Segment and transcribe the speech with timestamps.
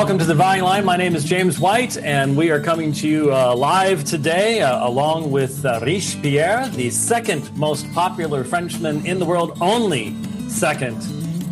[0.00, 0.86] Welcome to the Dividing Line.
[0.86, 4.88] My name is James White, and we are coming to you uh, live today uh,
[4.88, 10.16] along with uh, Pierre, the second most popular Frenchman in the world, only
[10.48, 10.98] second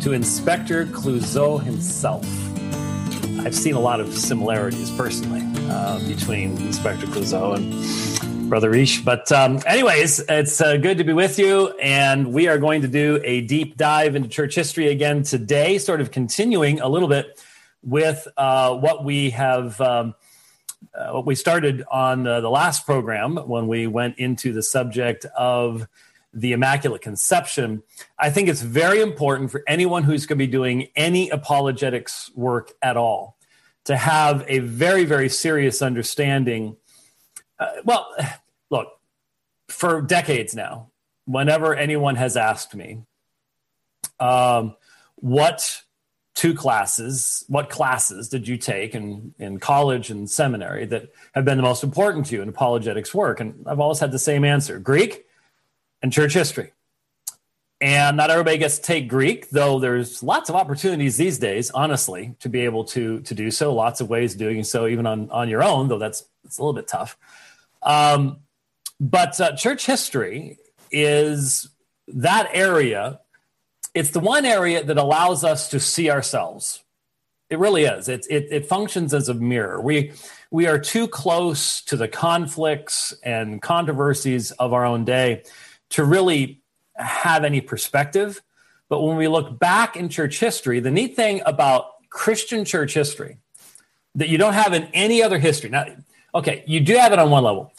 [0.01, 2.25] to Inspector Clouseau himself.
[3.45, 9.05] I've seen a lot of similarities personally uh, between Inspector Clouseau and Brother Riche.
[9.05, 12.87] But, um, anyways, it's uh, good to be with you, and we are going to
[12.87, 17.39] do a deep dive into church history again today, sort of continuing a little bit
[17.83, 19.79] with uh, what we have.
[19.81, 20.15] Um,
[20.93, 25.25] uh, what we started on uh, the last program when we went into the subject
[25.37, 25.85] of
[26.33, 27.83] the Immaculate Conception,
[28.17, 32.71] I think it's very important for anyone who's going to be doing any apologetics work
[32.81, 33.37] at all
[33.85, 36.77] to have a very, very serious understanding.
[37.59, 38.07] Uh, well,
[38.69, 38.87] look,
[39.67, 40.91] for decades now,
[41.25, 43.03] whenever anyone has asked me,
[44.19, 44.75] um,
[45.15, 45.83] what
[46.39, 47.43] two classes.
[47.49, 51.83] What classes did you take in, in college and seminary that have been the most
[51.83, 53.41] important to you in apologetics work?
[53.41, 55.25] And I've always had the same answer Greek
[56.01, 56.71] and church history.
[57.81, 62.35] And not everybody gets to take Greek, though there's lots of opportunities these days, honestly,
[62.39, 63.73] to be able to, to do so.
[63.73, 66.61] Lots of ways of doing so, even on, on your own, though that's, that's a
[66.61, 67.17] little bit tough.
[67.83, 68.37] Um,
[68.97, 70.57] but uh, church history
[70.89, 71.67] is
[72.07, 73.19] that area
[73.93, 76.83] it's the one area that allows us to see ourselves.
[77.49, 78.07] It really is.
[78.07, 79.81] It, it, it functions as a mirror.
[79.81, 80.13] We,
[80.51, 85.43] we are too close to the conflicts and controversies of our own day
[85.89, 86.61] to really
[86.95, 88.41] have any perspective.
[88.87, 93.37] But when we look back in church history, the neat thing about Christian church history
[94.15, 95.69] that you don't have in any other history.
[95.69, 95.85] Now,
[96.33, 97.71] okay, you do have it on one level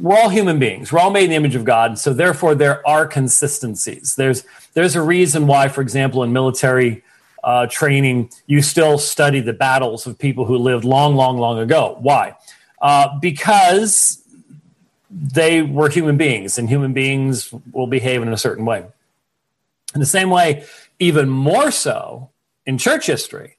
[0.00, 0.92] we're all human beings.
[0.92, 4.14] We're all made in the image of God, so therefore there are consistencies.
[4.16, 4.44] There's
[4.74, 7.02] there's a reason why, for example, in military
[7.42, 11.96] uh, training, you still study the battles of people who lived long, long, long ago.
[12.00, 12.36] Why?
[12.80, 14.22] Uh, because
[15.10, 18.84] they were human beings, and human beings will behave in a certain way.
[19.94, 20.64] In the same way,
[20.98, 22.30] even more so
[22.66, 23.56] in church history,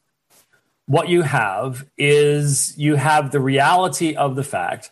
[0.85, 4.91] what you have is you have the reality of the fact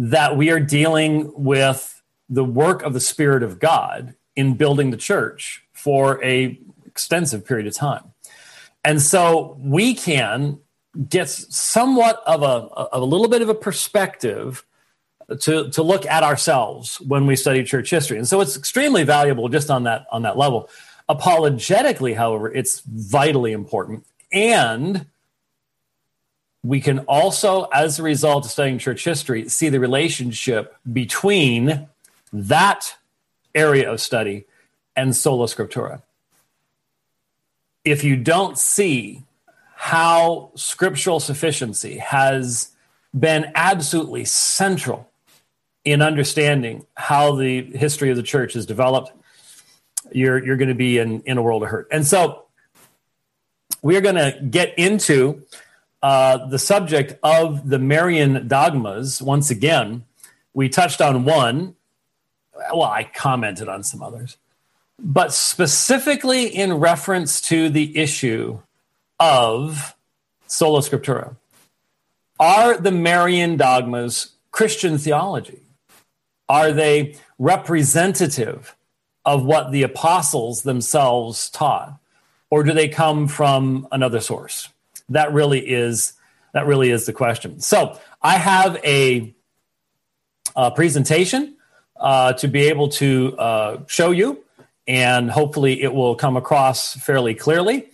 [0.00, 4.96] that we are dealing with the work of the Spirit of God in building the
[4.96, 8.04] church for a extensive period of time.
[8.82, 10.58] And so we can
[11.06, 14.64] get somewhat of a, of a little bit of a perspective
[15.40, 18.16] to, to look at ourselves when we study church history.
[18.16, 20.70] And so it's extremely valuable just on that, on that level.
[21.10, 24.06] Apologetically, however, it's vitally important.
[24.32, 25.04] And
[26.62, 31.88] we can also, as a result of studying church history, see the relationship between
[32.32, 32.96] that
[33.54, 34.44] area of study
[34.94, 36.02] and sola scriptura.
[37.84, 39.24] If you don't see
[39.74, 42.70] how scriptural sufficiency has
[43.18, 45.10] been absolutely central
[45.84, 49.12] in understanding how the history of the church has developed,
[50.12, 51.88] you're, you're going to be in, in a world of hurt.
[51.90, 52.44] And so
[53.80, 55.42] we are going to get into
[56.02, 60.04] uh, the subject of the Marian dogmas, once again,
[60.54, 61.74] we touched on one.
[62.72, 64.36] Well, I commented on some others,
[64.98, 68.60] but specifically in reference to the issue
[69.18, 69.94] of
[70.46, 71.36] sola scriptura.
[72.38, 75.60] Are the Marian dogmas Christian theology?
[76.48, 78.76] Are they representative
[79.24, 81.98] of what the apostles themselves taught?
[82.48, 84.70] Or do they come from another source?
[85.10, 86.14] That really is
[86.52, 87.60] that really is the question.
[87.60, 89.34] So I have a,
[90.56, 91.56] a presentation
[91.96, 94.44] uh, to be able to uh, show you,
[94.86, 97.90] and hopefully it will come across fairly clearly.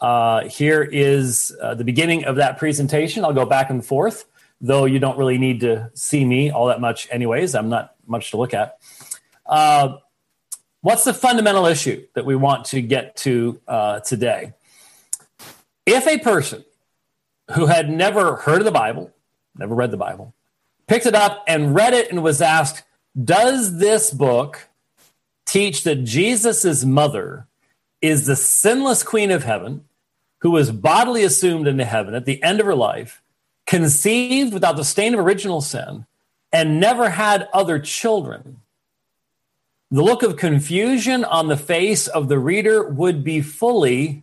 [0.00, 3.24] Uh, here is uh, the beginning of that presentation.
[3.24, 4.24] I'll go back and forth,
[4.60, 7.54] though you don't really need to see me all that much, anyways.
[7.54, 8.78] I'm not much to look at.
[9.46, 9.98] Uh,
[10.80, 14.54] what's the fundamental issue that we want to get to uh, today?
[15.86, 16.64] If a person
[17.54, 19.12] who had never heard of the Bible,
[19.56, 20.34] never read the Bible,
[20.86, 22.84] picked it up and read it and was asked,
[23.22, 24.68] Does this book
[25.44, 27.46] teach that Jesus' mother
[28.00, 29.84] is the sinless queen of heaven
[30.38, 33.22] who was bodily assumed into heaven at the end of her life,
[33.66, 36.06] conceived without the stain of original sin,
[36.52, 38.60] and never had other children?
[39.90, 44.22] The look of confusion on the face of the reader would be fully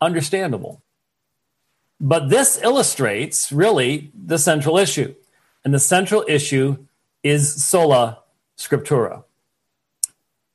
[0.00, 0.82] understandable.
[2.00, 5.14] But this illustrates really the central issue.
[5.64, 6.78] And the central issue
[7.22, 8.20] is sola
[8.56, 9.24] scriptura.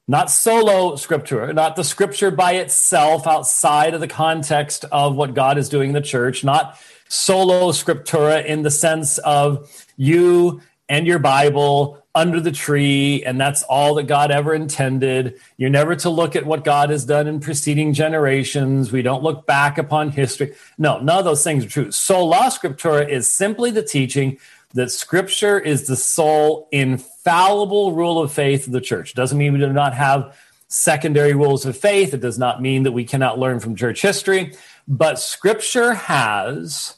[0.07, 5.57] not solo scriptura, not the scripture by itself outside of the context of what God
[5.57, 11.19] is doing in the church, not solo scriptura in the sense of you and your
[11.19, 15.39] Bible under the tree, and that's all that God ever intended.
[15.57, 18.91] You're never to look at what God has done in preceding generations.
[18.91, 20.55] We don't look back upon history.
[20.77, 21.91] No, none of those things are true.
[21.91, 24.37] Sola scriptura is simply the teaching
[24.73, 29.13] that scripture is the sole infallible rule of faith of the church.
[29.13, 32.13] Doesn't mean we do not have secondary rules of faith.
[32.13, 34.53] It does not mean that we cannot learn from church history,
[34.87, 36.95] but scripture has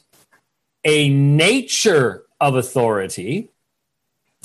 [0.84, 3.50] a nature of authority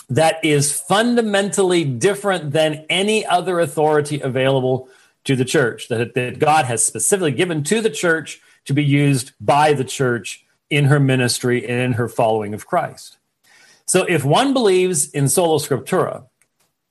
[0.09, 4.89] that is fundamentally different than any other authority available
[5.23, 9.31] to the church, that, that God has specifically given to the church to be used
[9.39, 13.17] by the church in her ministry and in her following of Christ.
[13.85, 16.25] So if one believes in sola scriptura,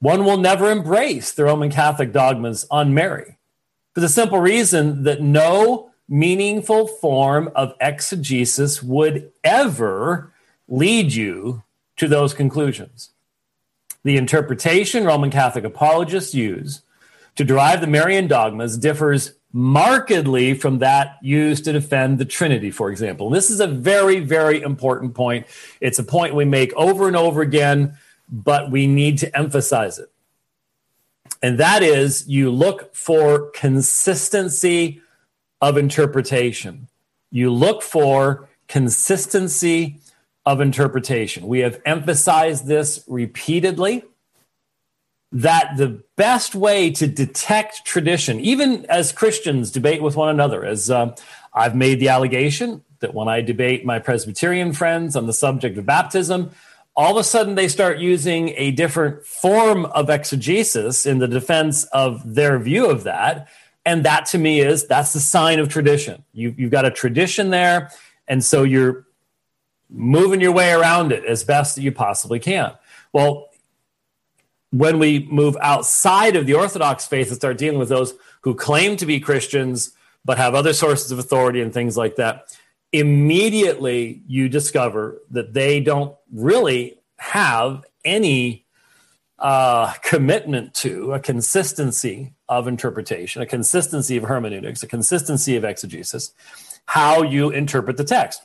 [0.00, 3.38] one will never embrace the Roman Catholic dogmas on Mary
[3.94, 10.32] for the simple reason that no meaningful form of exegesis would ever
[10.68, 11.62] lead you
[11.96, 13.10] to those conclusions.
[14.04, 16.82] The interpretation Roman Catholic apologists use
[17.36, 22.90] to derive the Marian dogmas differs markedly from that used to defend the Trinity, for
[22.90, 23.30] example.
[23.30, 25.46] This is a very, very important point.
[25.80, 27.96] It's a point we make over and over again,
[28.28, 30.10] but we need to emphasize it.
[31.42, 35.02] And that is you look for consistency
[35.60, 36.88] of interpretation.
[37.30, 40.00] You look for consistency
[40.44, 41.46] of interpretation.
[41.46, 44.04] We have emphasized this repeatedly
[45.32, 50.90] that the best way to detect tradition, even as Christians debate with one another, as
[50.90, 51.14] uh,
[51.54, 55.86] I've made the allegation that when I debate my Presbyterian friends on the subject of
[55.86, 56.50] baptism,
[56.94, 61.84] all of a sudden they start using a different form of exegesis in the defense
[61.84, 63.48] of their view of that.
[63.86, 66.24] And that to me is that's the sign of tradition.
[66.32, 67.90] You, you've got a tradition there.
[68.28, 69.06] And so you're
[69.92, 72.72] moving your way around it as best that you possibly can.
[73.12, 73.50] Well,
[74.70, 78.96] when we move outside of the Orthodox faith and start dealing with those who claim
[78.96, 79.92] to be Christians
[80.24, 82.56] but have other sources of authority and things like that,
[82.92, 88.64] immediately you discover that they don't really have any
[89.38, 96.32] uh, commitment to a consistency of interpretation, a consistency of hermeneutics, a consistency of exegesis,
[96.86, 98.42] how you interpret the text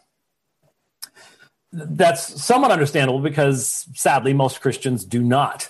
[1.71, 5.69] that's somewhat understandable because sadly most Christians do not.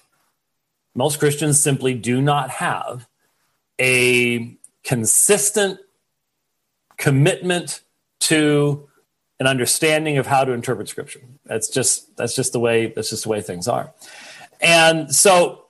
[0.96, 3.08] Most Christians simply do not have
[3.80, 5.80] a consistent
[6.98, 7.82] commitment
[8.20, 8.88] to
[9.40, 11.22] an understanding of how to interpret scripture.
[11.46, 13.94] That's just that's just the way that's just the way things are.
[14.60, 15.67] And so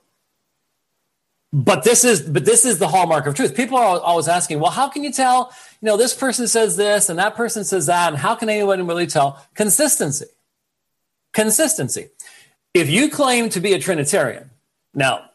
[1.52, 3.54] but this is but this is the hallmark of truth.
[3.54, 5.52] People are always asking, well, how can you tell?
[5.80, 8.86] You know, this person says this and that person says that, and how can anyone
[8.86, 9.44] really tell?
[9.54, 10.26] Consistency.
[11.32, 12.10] Consistency.
[12.74, 14.50] If you claim to be a Trinitarian,
[14.92, 15.30] now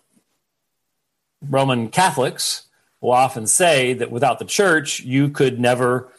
[1.42, 2.68] Roman Catholics
[3.02, 6.12] will often say that without the church, you could never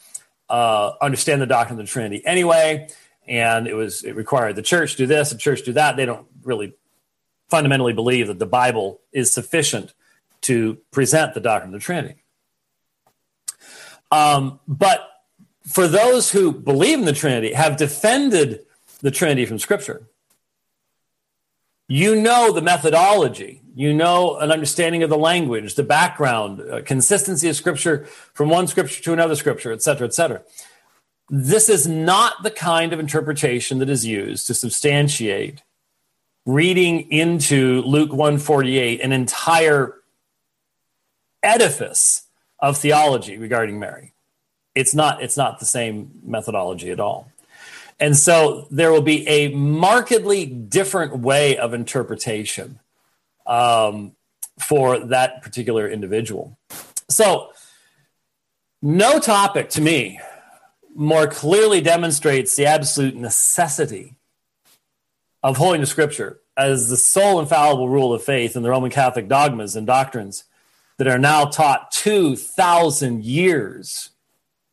[0.49, 2.89] uh, understand the doctrine of the Trinity anyway,
[3.27, 5.95] and it was it required the church do this, the church do that.
[5.95, 6.75] They don't really
[7.49, 9.93] fundamentally believe that the Bible is sufficient
[10.41, 12.23] to present the doctrine of the Trinity.
[14.11, 15.09] Um, but
[15.67, 18.61] for those who believe in the Trinity, have defended
[19.01, 20.07] the Trinity from Scripture,
[21.87, 27.49] you know the methodology, you know an understanding of the language, the background, uh, consistency
[27.49, 30.41] of Scripture from one Scripture to another Scripture, et cetera, et cetera.
[31.29, 35.63] This is not the kind of interpretation that is used to substantiate
[36.45, 39.95] reading into Luke 148 an entire
[41.41, 42.23] edifice
[42.59, 44.13] of theology regarding Mary.
[44.73, 47.31] It's not it's not the same methodology at all.
[47.99, 52.79] And so there will be a markedly different way of interpretation
[53.45, 54.11] um,
[54.59, 56.57] for that particular individual.
[57.09, 57.51] So,
[58.81, 60.19] no topic to me
[60.93, 64.14] more clearly demonstrates the absolute necessity
[65.45, 69.27] of holding the scripture as the sole infallible rule of faith in the Roman Catholic
[69.27, 70.43] dogmas and doctrines
[70.97, 74.09] that are now taught 2,000 years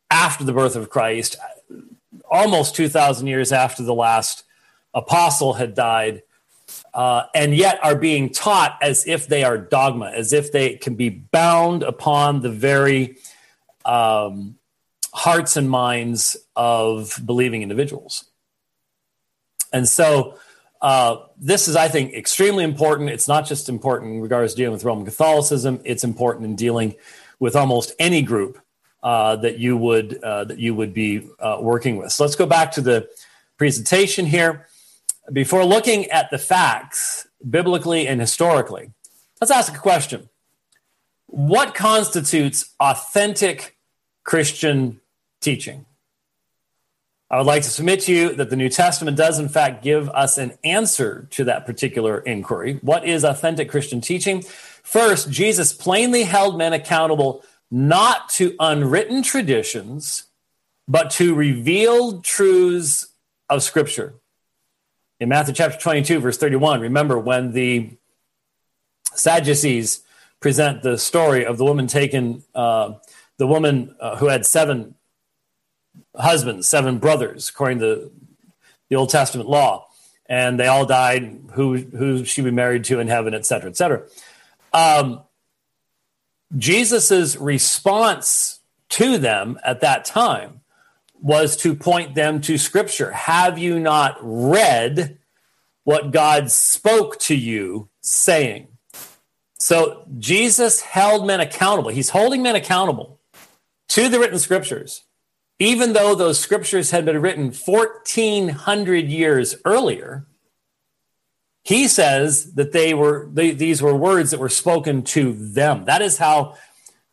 [0.09, 1.35] after the birth of Christ,
[2.27, 4.45] almost 2,000 years after the last
[4.95, 6.23] apostle had died,
[6.95, 10.95] uh, and yet are being taught as if they are dogma, as if they can
[10.95, 13.17] be bound upon the very
[13.85, 14.55] um,
[15.13, 18.25] hearts and minds of believing individuals.
[19.71, 20.39] And so,
[20.83, 23.09] Uh, this is, I think, extremely important.
[23.09, 25.79] It's not just important in regards to dealing with Roman Catholicism.
[25.85, 26.95] It's important in dealing
[27.39, 28.59] with almost any group
[29.01, 32.11] uh, that you would uh, that you would be uh, working with.
[32.11, 33.07] So let's go back to the
[33.57, 34.67] presentation here.
[35.31, 38.91] Before looking at the facts, biblically and historically,
[39.39, 40.27] let's ask a question:
[41.27, 43.77] What constitutes authentic
[44.25, 44.99] Christian
[45.39, 45.85] teaching?
[47.33, 50.07] I would like to submit to you that the New Testament does, in fact, give
[50.09, 52.77] us an answer to that particular inquiry.
[52.83, 54.43] What is authentic Christian teaching?
[54.83, 60.25] First, Jesus plainly held men accountable not to unwritten traditions,
[60.87, 63.07] but to revealed truths
[63.49, 64.13] of Scripture.
[65.19, 67.97] In Matthew chapter 22, verse 31, remember when the
[69.15, 70.03] Sadducees
[70.39, 72.93] present the story of the woman taken, uh,
[73.39, 74.93] the woman uh, who had seven
[76.15, 78.11] husbands, seven brothers, according to
[78.89, 79.87] the Old Testament law,
[80.27, 81.39] and they all died.
[81.53, 84.03] Who who she be married to in heaven, et cetera, et cetera.
[84.71, 85.21] Um,
[86.57, 90.61] Jesus's response to them at that time
[91.19, 93.11] was to point them to Scripture.
[93.11, 95.17] Have you not read
[95.83, 98.67] what God spoke to you, saying?
[99.57, 101.89] So Jesus held men accountable.
[101.89, 103.19] He's holding men accountable
[103.89, 105.03] to the written Scriptures
[105.59, 110.25] even though those scriptures had been written 1400 years earlier
[111.63, 115.85] he says that they were they, these were words that were spoken to them.
[115.85, 116.57] That is how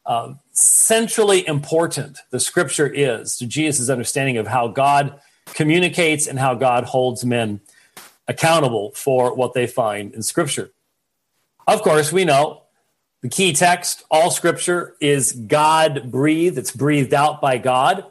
[0.05, 6.55] uh, centrally important the scripture is to jesus' understanding of how god communicates and how
[6.55, 7.61] god holds men
[8.27, 10.71] accountable for what they find in scripture.
[11.67, 12.63] Of course we know
[13.23, 18.05] the key text all scripture is god breathed it's breathed out by god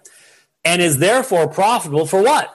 [0.63, 2.53] and is therefore profitable for what?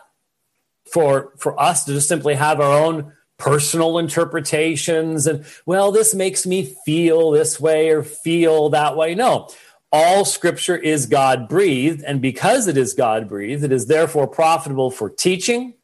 [0.90, 6.46] For for us to just simply have our own personal interpretations and well this makes
[6.46, 9.14] me feel this way or feel that way.
[9.14, 9.48] No.
[9.90, 14.90] All scripture is God breathed and because it is God breathed it is therefore profitable
[14.90, 15.74] for teaching,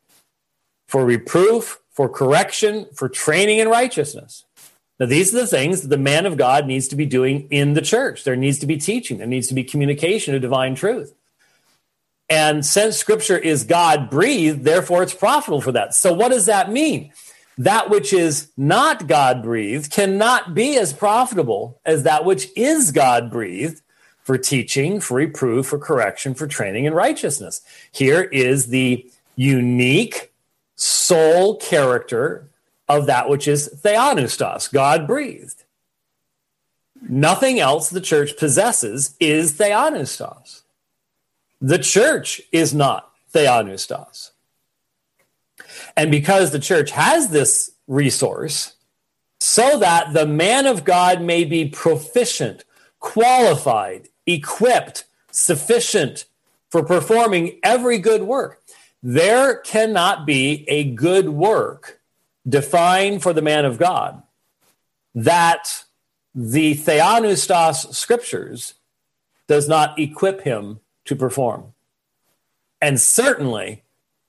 [0.86, 4.44] for reproof, for correction, for training in righteousness.
[4.98, 7.72] Now, these are the things that the man of God needs to be doing in
[7.72, 8.24] the church.
[8.24, 11.14] There needs to be teaching, there needs to be communication of divine truth.
[12.30, 15.94] And since scripture is God breathed, therefore it's profitable for that.
[15.94, 17.12] So, what does that mean?
[17.58, 23.30] That which is not God breathed cannot be as profitable as that which is God
[23.30, 23.82] breathed
[24.22, 27.62] for teaching, for reproof, for correction, for training in righteousness.
[27.90, 30.32] Here is the unique
[30.76, 32.48] sole character
[32.88, 35.64] of that which is theopneustos, God breathed.
[37.08, 40.59] Nothing else the church possesses is theopneustos.
[41.60, 44.30] The church is not theopneustos.
[45.96, 48.74] And because the church has this resource,
[49.40, 52.64] so that the man of God may be proficient,
[52.98, 56.26] qualified, equipped, sufficient
[56.70, 58.62] for performing every good work.
[59.02, 62.00] There cannot be a good work
[62.48, 64.22] defined for the man of God
[65.14, 65.84] that
[66.34, 68.74] the theopneustos scriptures
[69.48, 71.72] does not equip him to perform.
[72.80, 73.82] And certainly,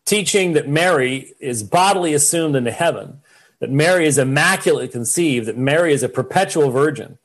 [0.05, 3.21] teaching that Mary is bodily assumed into heaven,
[3.59, 7.17] that Mary is immaculately conceived, that Mary is a perpetual virgin.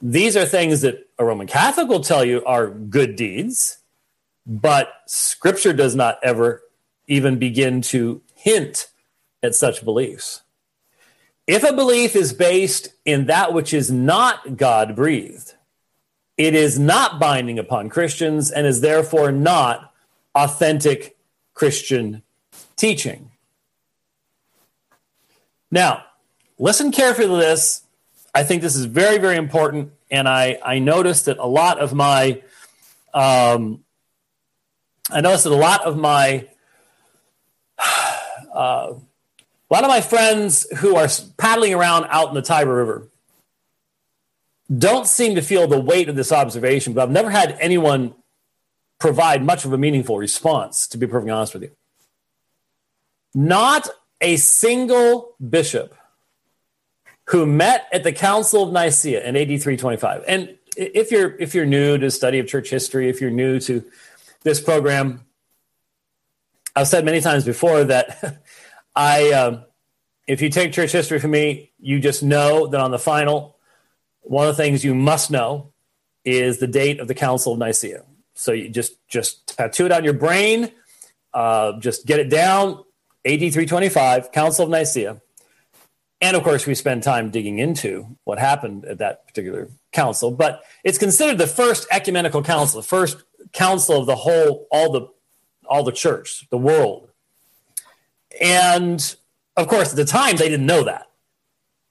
[0.00, 3.78] These are things that a Roman Catholic will tell you are good deeds,
[4.46, 6.62] but scripture does not ever
[7.06, 8.88] even begin to hint
[9.42, 10.42] at such beliefs.
[11.46, 15.54] If a belief is based in that which is not God breathed,
[16.38, 19.92] it is not binding upon Christians and is therefore not
[20.36, 21.16] authentic
[21.52, 22.22] Christian
[22.76, 23.32] teaching.
[25.68, 26.04] Now,
[26.58, 27.82] listen carefully to this.
[28.32, 29.92] I think this is very, very important.
[30.12, 32.40] And I, I noticed that a lot of my,
[33.12, 33.84] um,
[35.10, 36.46] I noticed that a lot of my,
[37.78, 43.08] uh, a lot of my friends who are paddling around out in the Tiber River
[44.76, 48.14] don't seem to feel the weight of this observation, but I've never had anyone
[48.98, 51.70] provide much of a meaningful response, to be perfectly honest with you.
[53.34, 53.88] Not
[54.20, 55.94] a single bishop
[57.26, 60.24] who met at the Council of Nicaea in AD 325.
[60.26, 63.84] And if you're if you're new to study of church history, if you're new to
[64.42, 65.24] this program,
[66.74, 68.42] I've said many times before that
[68.96, 69.64] I, um,
[70.26, 73.57] if you take church history from me, you just know that on the final
[74.28, 75.72] one of the things you must know
[76.24, 78.04] is the date of the Council of Nicaea.
[78.34, 80.70] So you just just tattoo it on your brain,
[81.34, 82.84] uh, just get it down.
[83.24, 85.20] AD 325, Council of Nicaea.
[86.20, 90.62] And of course, we spend time digging into what happened at that particular council, but
[90.84, 95.08] it's considered the first ecumenical council, the first council of the whole, all the,
[95.66, 97.08] all the church, the world.
[98.40, 99.14] And
[99.56, 101.07] of course, at the time, they didn't know that.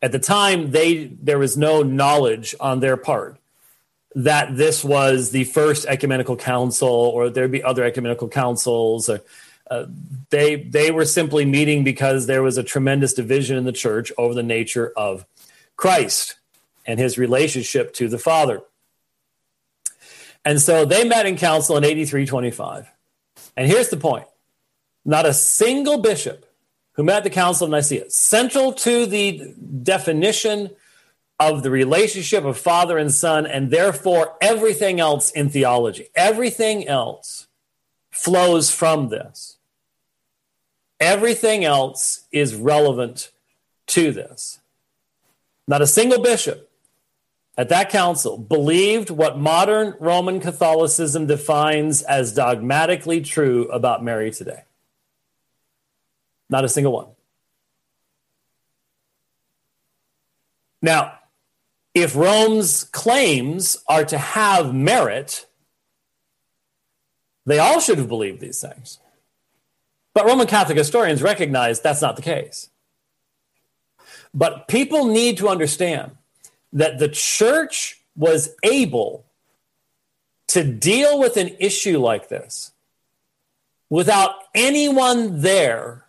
[0.02, 3.38] At the time, they there was no knowledge on their part
[4.16, 9.10] that this was the first ecumenical council, or there'd be other ecumenical councils.
[9.10, 9.22] Or,
[9.70, 9.86] uh,
[10.30, 14.34] they they were simply meeting because there was a tremendous division in the church over
[14.34, 15.26] the nature of
[15.76, 16.36] Christ
[16.86, 18.62] and his relationship to the Father.
[20.46, 22.90] And so they met in council in 8325.
[23.58, 24.28] And here's the point
[25.04, 26.47] not a single bishop
[26.98, 30.72] who met at the Council of Nicaea, central to the definition
[31.40, 36.10] of the relationship of father and son, and therefore everything else in theology.
[36.16, 37.48] Everything else
[38.10, 39.58] flows from this.
[41.00, 43.30] Everything else is relevant
[43.86, 44.60] to this.
[45.68, 46.68] Not a single bishop
[47.56, 54.64] at that council believed what modern Roman Catholicism defines as dogmatically true about Mary today.
[56.50, 57.08] Not a single one.
[60.82, 61.20] Now,
[61.94, 65.48] if Rome's claims are to have merit,
[67.46, 69.00] they all should have believed these things.
[70.14, 72.70] But Roman Catholic historians recognize that's not the case.
[74.34, 76.18] But people need to understand
[76.74, 79.26] that the church was able
[80.48, 82.72] to deal with an issue like this
[83.90, 86.07] without anyone there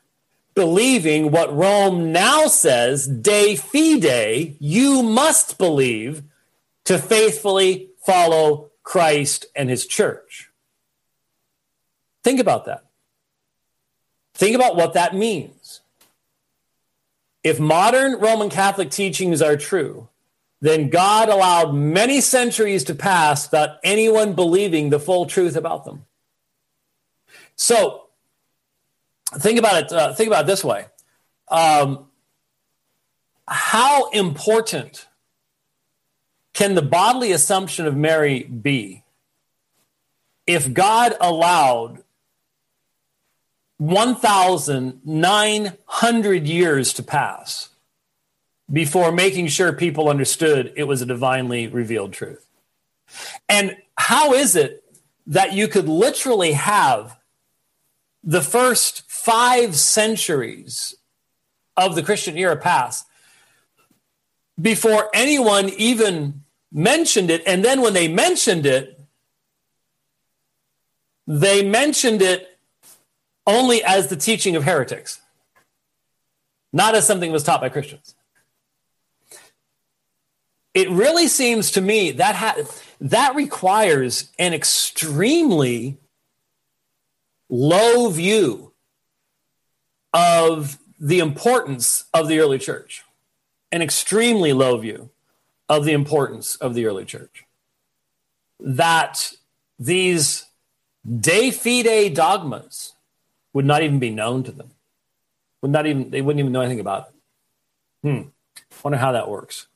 [0.59, 6.25] believing what Rome now says, de fide, you must believe
[6.85, 10.51] to faithfully follow Christ and his church.
[12.25, 12.87] Think about that.
[14.35, 15.81] Think about what that means.
[17.45, 20.09] If modern Roman Catholic teachings are true,
[20.61, 26.05] then God allowed many centuries to pass without anyone believing the full truth about them.
[27.55, 28.08] So,
[29.37, 29.93] think about it.
[29.93, 30.87] Uh, think about it this way:
[31.49, 32.07] um,
[33.47, 35.07] How important
[36.53, 39.05] can the bodily assumption of Mary be
[40.47, 42.03] if God allowed
[43.77, 47.69] 1,900 years to pass
[48.71, 52.45] before making sure people understood it was a divinely revealed truth?
[53.49, 54.85] And how is it
[55.29, 57.17] that you could literally have
[58.25, 60.95] the first five centuries
[61.77, 63.07] of the Christian era passed
[64.59, 67.43] before anyone even mentioned it.
[67.47, 68.99] And then when they mentioned it,
[71.27, 72.59] they mentioned it
[73.47, 75.21] only as the teaching of heretics,
[76.73, 78.15] not as something that was taught by Christians.
[80.73, 82.57] It really seems to me that ha-
[83.03, 85.99] that requires an extremely
[87.51, 88.68] low view
[90.13, 93.05] of the importance of the early church,
[93.71, 95.11] an extremely low view
[95.69, 97.45] of the importance of the early church.
[98.59, 99.33] That
[99.79, 100.47] these
[101.21, 102.95] de fide dogmas
[103.53, 104.71] would not even be known to them.
[105.63, 107.15] Would not even they wouldn't even know anything about it.
[108.09, 108.29] Hmm.
[108.83, 109.67] Wonder how that works.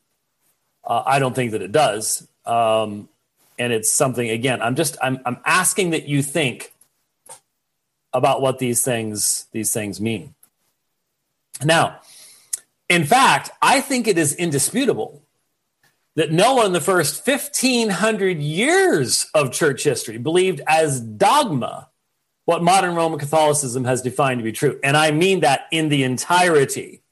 [0.85, 2.27] Uh, I don't think that it does.
[2.45, 3.09] Um,
[3.59, 4.62] and it's something again.
[4.62, 6.72] I'm just I'm I'm asking that you think
[8.12, 10.35] about what these things these things mean.
[11.64, 12.01] Now,
[12.88, 15.22] in fact, I think it is indisputable
[16.14, 21.88] that no one in the first 1500 years of church history believed as dogma
[22.44, 24.79] what modern Roman Catholicism has defined to be true.
[24.83, 27.03] And I mean that in the entirety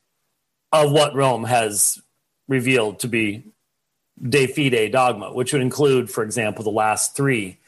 [0.72, 2.00] of what Rome has
[2.48, 3.44] revealed to be
[4.20, 7.58] de fide dogma, which would include, for example, the last three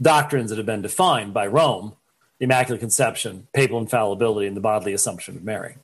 [0.00, 1.94] doctrines that have been defined by Rome
[2.38, 5.76] the Immaculate Conception, papal infallibility, and the bodily assumption of Mary.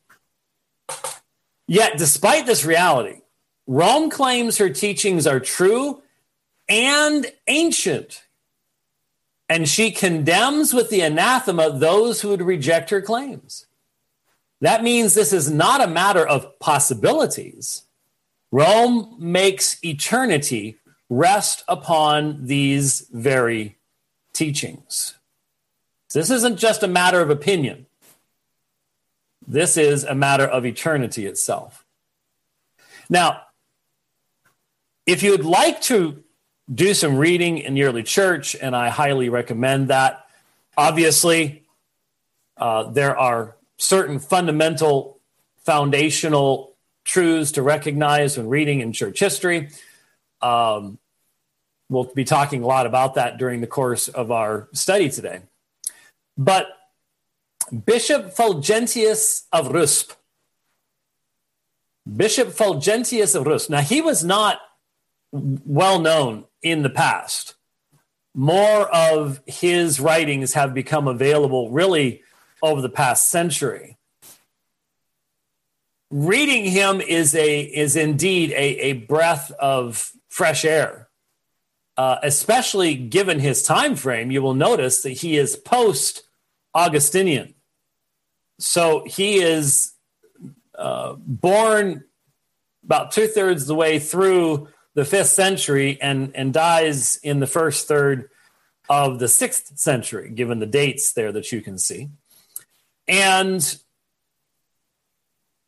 [1.67, 3.21] Yet, despite this reality,
[3.67, 6.03] Rome claims her teachings are true
[6.69, 8.25] and ancient,
[9.49, 13.67] and she condemns with the anathema those who would reject her claims.
[14.61, 17.83] That means this is not a matter of possibilities.
[18.51, 20.79] Rome makes eternity
[21.11, 23.77] rest upon these very
[24.33, 25.15] teachings.
[26.15, 27.87] This isn't just a matter of opinion.
[29.47, 31.85] This is a matter of eternity itself.
[33.11, 33.43] Now,
[35.07, 36.23] if you'd like to
[36.73, 40.25] do some reading in the early church, and I highly recommend that,
[40.77, 41.65] obviously,
[42.57, 45.19] uh, there are certain fundamental
[45.65, 49.71] foundational truths to recognize when reading in church history.
[50.41, 50.99] Um,
[51.89, 55.43] we'll be talking a lot about that during the course of our study today.
[56.37, 56.69] But
[57.87, 60.13] Bishop Fulgentius of Rusp,
[62.17, 64.61] Bishop Fulgentius of Rusp, now he was not
[65.33, 67.55] well known in the past.
[68.35, 72.23] More of his writings have become available really
[72.63, 73.97] over the past century.
[76.11, 81.04] Reading him is a is indeed a, a breath of fresh air,
[81.97, 84.31] uh, especially given his time frame.
[84.31, 86.23] You will notice that he is post
[86.75, 87.55] Augustinian,
[88.59, 89.93] so he is
[90.77, 92.05] uh, born
[92.85, 97.47] about two thirds of the way through the fifth century and and dies in the
[97.47, 98.31] first third
[98.89, 102.11] of the sixth century, given the dates there that you can see.
[103.09, 103.79] And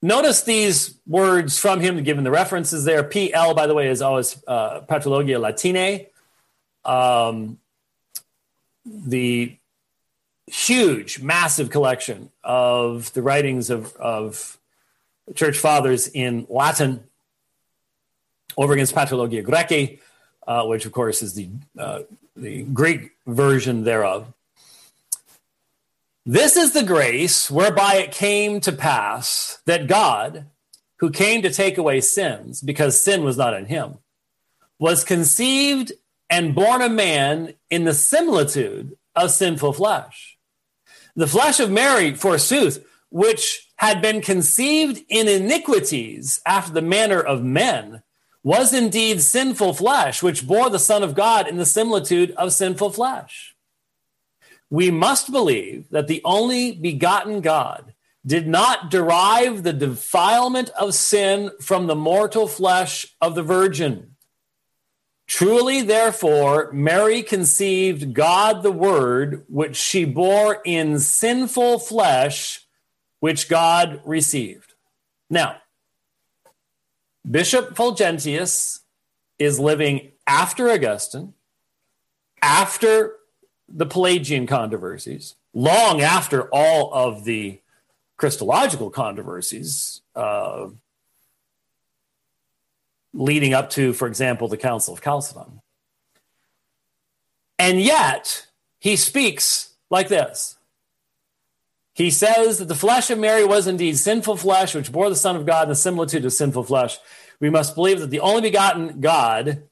[0.03, 3.03] notice these words from him, given the references there.
[3.03, 6.09] PL, by the way, is always uh, Patrologia Latinae.
[6.87, 7.59] Um,
[8.87, 9.57] the
[10.47, 14.59] huge, massive collection of the writings of, of
[15.35, 17.03] church fathers in Latin
[18.57, 19.99] over against Patrologia Graecae,
[20.47, 22.03] uh, which of course is the, uh,
[22.37, 24.33] the Greek version thereof.
[26.25, 30.47] This is the grace whereby it came to pass that God,
[30.99, 33.99] who came to take away sins, because sin was not in him,
[34.79, 35.93] was conceived
[36.29, 40.37] and born a man in the similitude of sinful flesh.
[41.15, 47.43] The flesh of Mary, forsooth, which had been conceived in iniquities after the manner of
[47.43, 48.03] men,
[48.43, 52.91] was indeed sinful flesh, which bore the Son of God in the similitude of sinful
[52.91, 53.57] flesh
[54.71, 61.51] we must believe that the only begotten God did not derive the defilement of sin
[61.61, 64.16] from the mortal flesh of the Virgin.
[65.27, 72.67] Truly, therefore, Mary conceived God the Word, which she bore in sinful flesh,
[73.19, 74.75] which God received.
[75.29, 75.57] Now,
[77.29, 78.81] Bishop Fulgentius
[79.39, 81.35] is living after Augustine,
[82.41, 83.17] after
[83.69, 87.61] the Pelagian controversies, long after all of the
[88.17, 90.69] Christological controversies uh,
[93.13, 95.61] leading up to, for example, the Council of Chalcedon.
[97.59, 98.47] And yet,
[98.79, 100.57] he speaks like this.
[101.95, 105.35] He says that the flesh of Mary was indeed sinful flesh, which bore the Son
[105.35, 106.99] of God in the similitude of sinful flesh.
[107.41, 109.63] We must believe that the only begotten God,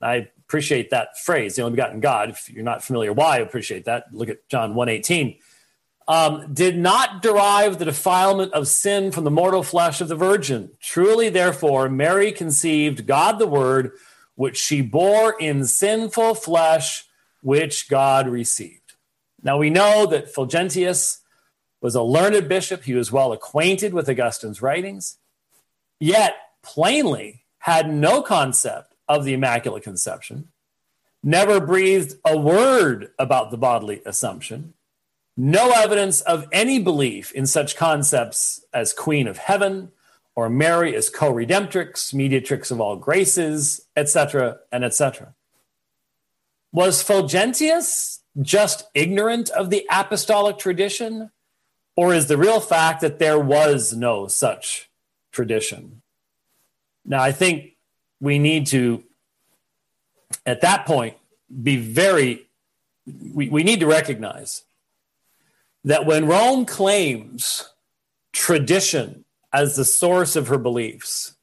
[0.00, 2.30] I appreciate that phrase, the only begotten God.
[2.30, 4.06] If you're not familiar why, I appreciate that.
[4.12, 5.39] Look at John 1.18.
[6.08, 10.70] Um, did not derive the defilement of sin from the mortal flesh of the virgin.
[10.80, 13.92] Truly, therefore, Mary conceived God the Word,
[14.34, 17.04] which she bore in sinful flesh,
[17.42, 18.94] which God received.
[19.42, 21.18] Now we know that Fulgentius
[21.80, 22.84] was a learned bishop.
[22.84, 25.18] He was well acquainted with Augustine's writings,
[25.98, 30.48] yet plainly had no concept of the Immaculate Conception,
[31.22, 34.74] never breathed a word about the bodily assumption,
[35.40, 39.90] no evidence of any belief in such concepts as Queen of Heaven
[40.36, 45.34] or Mary as co redemptrix, mediatrix of all graces, etc., and etc.
[46.72, 51.30] Was Fulgentius just ignorant of the apostolic tradition,
[51.96, 54.90] or is the real fact that there was no such
[55.32, 56.02] tradition?
[57.02, 57.76] Now, I think
[58.20, 59.02] we need to,
[60.44, 61.16] at that point,
[61.62, 62.46] be very,
[63.06, 64.64] we, we need to recognize
[65.84, 67.70] that when Rome claims
[68.32, 71.34] tradition as the source of her beliefs,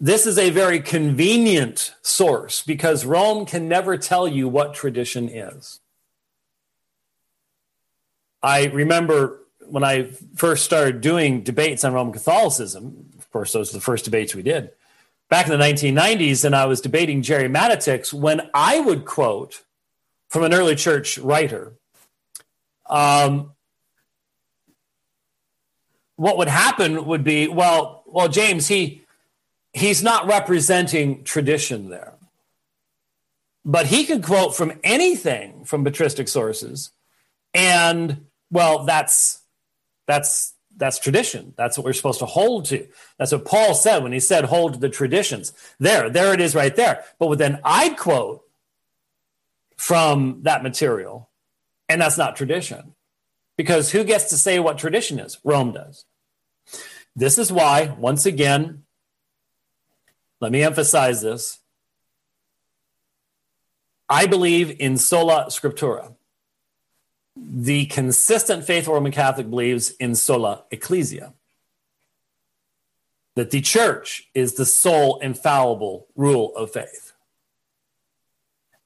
[0.00, 5.80] this is a very convenient source because Rome can never tell you what tradition is.
[8.42, 10.04] I remember when I
[10.36, 14.42] first started doing debates on Roman Catholicism, of course, those are the first debates we
[14.42, 14.70] did
[15.28, 19.62] back in the 1990s and I was debating Gerry Matatics when I would quote
[20.28, 21.74] from an early church writer.
[22.88, 23.52] Um,
[26.16, 29.02] what would happen would be, well, well, James, he
[29.72, 32.14] he's not representing tradition there.
[33.64, 36.90] But he could quote from anything from patristic sources.
[37.54, 39.40] And well, that's
[40.06, 41.54] that's that's tradition.
[41.56, 42.86] That's what we're supposed to hold to.
[43.18, 45.52] That's what Paul said when he said, hold the traditions.
[45.78, 47.04] There, there it is right there.
[47.18, 48.42] But then I'd quote
[49.76, 51.27] from that material,
[51.88, 52.94] and that's not tradition.
[53.56, 55.38] Because who gets to say what tradition is?
[55.42, 56.04] Rome does.
[57.16, 58.84] This is why, once again,
[60.40, 61.58] let me emphasize this.
[64.08, 66.14] I believe in sola scriptura.
[67.36, 71.34] The consistent faithful Roman Catholic believes in sola ecclesia,
[73.34, 77.12] that the church is the sole infallible rule of faith.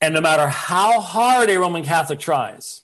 [0.01, 2.82] And no matter how hard a Roman Catholic tries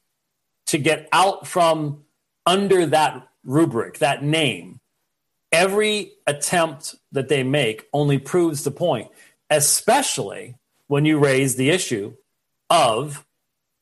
[0.68, 2.04] to get out from
[2.46, 4.80] under that rubric, that name,
[5.50, 9.10] every attempt that they make only proves the point,
[9.50, 12.14] especially when you raise the issue
[12.70, 13.24] of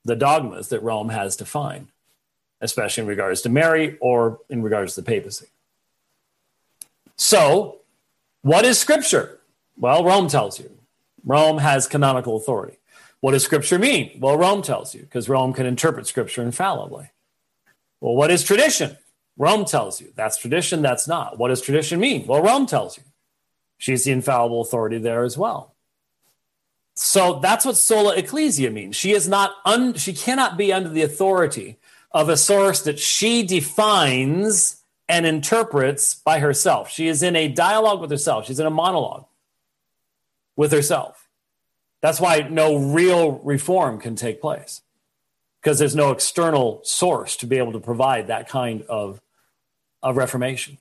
[0.05, 1.89] the dogmas that Rome has defined,
[2.61, 5.49] especially in regards to Mary or in regards to the papacy.
[7.17, 7.79] So,
[8.43, 9.41] what is scripture?
[9.77, 10.71] Well, Rome tells you.
[11.25, 12.79] Rome has canonical authority.
[13.21, 14.19] What does scripture mean?
[14.21, 17.11] Well, Rome tells you, because Rome can interpret scripture infallibly.
[18.01, 18.97] Well, what is tradition?
[19.37, 20.13] Rome tells you.
[20.15, 21.39] That's tradition, that's not.
[21.39, 22.27] What does tradition mean?
[22.27, 23.05] Well, Rome tells you.
[23.79, 25.75] She's the infallible authority there as well.
[26.95, 28.97] So that's what sola ecclesia means.
[28.97, 31.79] She is not un, she cannot be under the authority
[32.11, 36.91] of a source that she defines and interprets by herself.
[36.91, 38.47] She is in a dialogue with herself.
[38.47, 39.27] She's in a monologue
[40.57, 41.26] with herself.
[42.01, 44.83] That's why no real reform can take place
[45.61, 49.21] because there's no external source to be able to provide that kind of,
[50.03, 50.79] of reformation.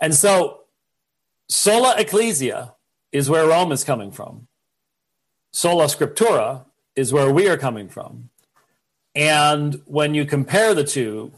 [0.00, 0.62] And so,
[1.48, 2.74] sola ecclesia
[3.12, 4.48] is where Rome is coming from.
[5.52, 6.64] Sola scriptura
[6.96, 8.30] is where we are coming from.
[9.14, 11.30] And when you compare the two,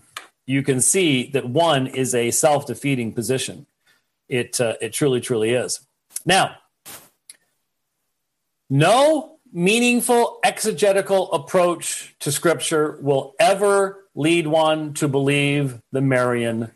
[0.47, 3.67] you can see that one is a self defeating position.
[4.29, 5.81] It, uh, it truly, truly is.
[6.25, 6.57] Now,
[8.69, 16.71] no meaningful exegetical approach to scripture will ever lead one to believe the Marian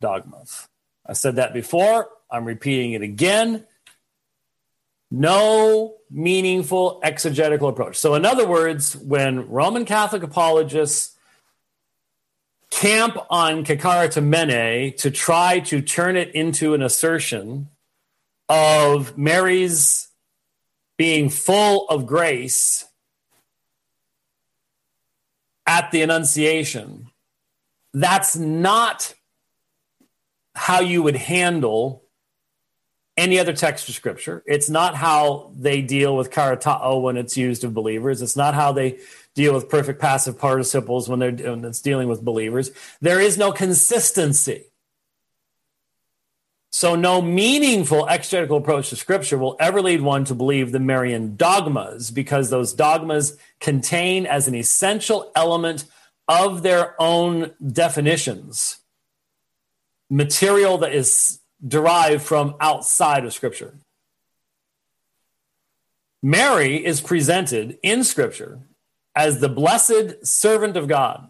[0.00, 0.68] dogmas.
[1.06, 2.08] I said that before.
[2.30, 3.64] I'm repeating it again
[5.10, 7.96] no meaningful exegetical approach.
[7.96, 11.16] So, in other words, when Roman Catholic apologists
[12.70, 17.68] camp on kecharitomene to try to turn it into an assertion
[18.48, 20.07] of Mary's
[20.98, 22.84] being full of grace
[25.66, 27.06] at the Annunciation,
[27.94, 29.14] that's not
[30.54, 32.04] how you would handle
[33.16, 34.42] any other text of scripture.
[34.46, 38.22] It's not how they deal with charitoo when it's used of believers.
[38.22, 38.98] It's not how they
[39.34, 42.70] deal with perfect passive participles when they're when it's dealing with believers.
[43.00, 44.67] There is no consistency.
[46.78, 51.34] So no meaningful exegetical approach to scripture will ever lead one to believe the Marian
[51.34, 55.86] dogmas because those dogmas contain as an essential element
[56.28, 58.78] of their own definitions
[60.08, 63.74] material that is derived from outside of Scripture.
[66.22, 68.60] Mary is presented in Scripture
[69.16, 71.28] as the blessed servant of God,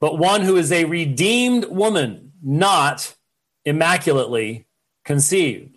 [0.00, 3.14] but one who is a redeemed woman, not
[3.68, 4.66] immaculately
[5.04, 5.76] conceived.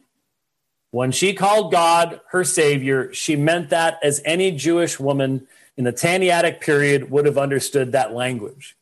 [0.92, 5.94] When she called God her Savior, she meant that as any Jewish woman in the
[5.94, 8.76] Tannaitic period would have understood that language.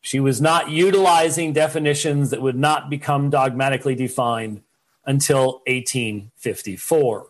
[0.00, 4.62] She was not utilizing definitions that would not become dogmatically defined
[5.04, 7.28] until 1854.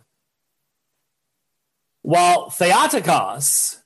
[2.02, 3.82] While Theotokos,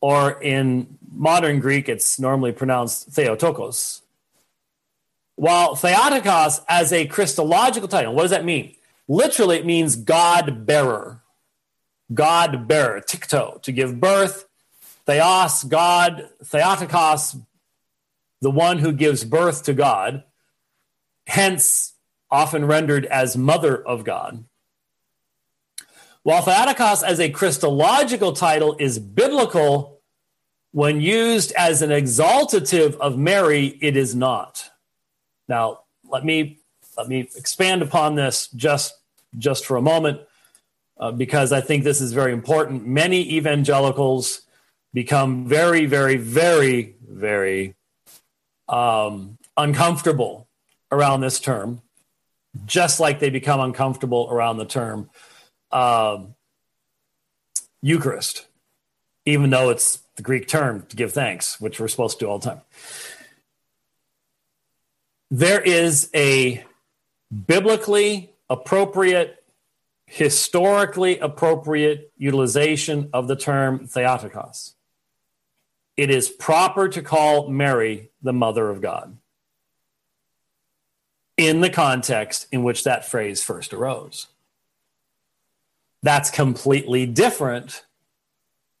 [0.00, 4.02] or in modern Greek, it's normally pronounced Theotokos,
[5.40, 8.76] while Theotokos as a Christological title, what does that mean?
[9.08, 11.22] Literally, it means God bearer.
[12.12, 14.46] God bearer, tikto, to give birth.
[15.06, 17.38] Theos, God, Theotokos,
[18.42, 20.24] the one who gives birth to God,
[21.26, 21.94] hence
[22.30, 24.44] often rendered as mother of God.
[26.22, 30.02] While Theotokos as a Christological title is biblical,
[30.72, 34.69] when used as an exaltative of Mary, it is not.
[35.50, 36.60] Now, let me
[36.96, 38.94] let me expand upon this just
[39.36, 40.20] just for a moment,
[40.96, 42.86] uh, because I think this is very important.
[42.86, 44.42] Many evangelicals
[44.94, 47.74] become very, very, very, very
[48.68, 50.46] um, uncomfortable
[50.92, 51.82] around this term,
[52.64, 55.10] just like they become uncomfortable around the term
[55.72, 56.36] um,
[57.82, 58.46] Eucharist,
[59.26, 62.38] even though it's the Greek term to give thanks, which we're supposed to do all
[62.38, 62.60] the time.
[65.30, 66.64] There is a
[67.46, 69.44] biblically appropriate,
[70.06, 74.74] historically appropriate utilization of the term Theotokos
[76.00, 79.18] it is proper to call Mary the mother of God
[81.36, 84.28] in the context in which that phrase first arose.
[86.02, 87.84] That's completely different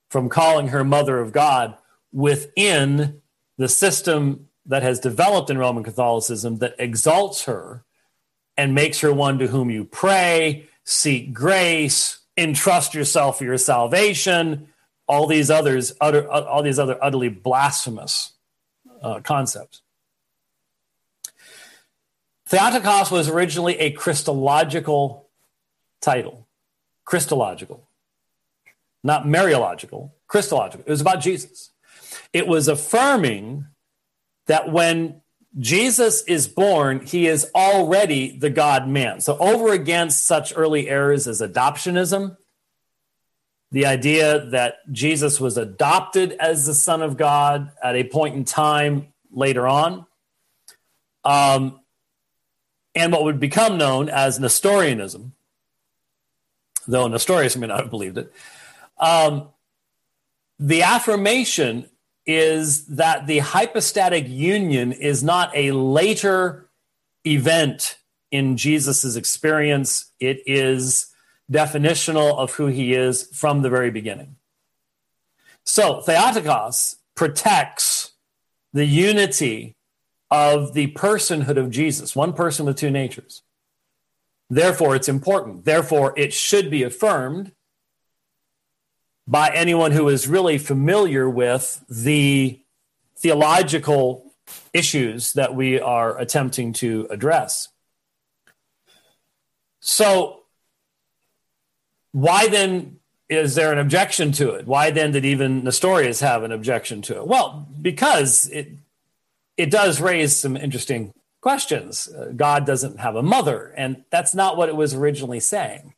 [0.08, 1.76] from calling her mother of God
[2.10, 3.20] within
[3.58, 7.82] the system that has developed in Roman Catholicism that exalts her
[8.56, 14.68] and makes her one to whom you pray, seek grace, entrust yourself for your salvation,
[15.08, 18.34] all these others, utter, all these other utterly blasphemous
[19.02, 19.82] uh, concepts.
[22.46, 25.28] Theotokos was originally a Christological
[26.00, 26.46] title,
[27.04, 27.88] Christological,
[29.02, 30.84] not Mariological, Christological.
[30.86, 31.70] It was about Jesus.
[32.32, 33.66] It was affirming
[34.50, 35.20] that when
[35.60, 39.20] Jesus is born, he is already the God man.
[39.20, 42.36] So, over against such early errors as adoptionism,
[43.70, 48.44] the idea that Jesus was adopted as the Son of God at a point in
[48.44, 50.04] time later on,
[51.24, 51.78] um,
[52.96, 55.32] and what would become known as Nestorianism,
[56.88, 58.32] though Nestorius may not have believed it.
[58.98, 59.50] Um,
[60.58, 61.88] the affirmation
[62.30, 66.68] is that the hypostatic union is not a later
[67.26, 67.98] event
[68.30, 70.12] in Jesus' experience.
[70.20, 71.12] It is
[71.50, 74.36] definitional of who he is from the very beginning.
[75.64, 78.12] So Theotokos protects
[78.72, 79.74] the unity
[80.30, 83.42] of the personhood of Jesus, one person with two natures.
[84.48, 85.64] Therefore, it's important.
[85.64, 87.50] Therefore, it should be affirmed
[89.30, 92.58] by anyone who is really familiar with the
[93.16, 94.32] theological
[94.74, 97.68] issues that we are attempting to address.
[99.78, 100.42] So,
[102.10, 104.66] why then is there an objection to it?
[104.66, 107.26] Why then did even Nestorius have an objection to it?
[107.28, 108.72] Well, because it
[109.56, 112.08] it does raise some interesting questions.
[112.08, 115.94] Uh, God doesn't have a mother, and that's not what it was originally saying.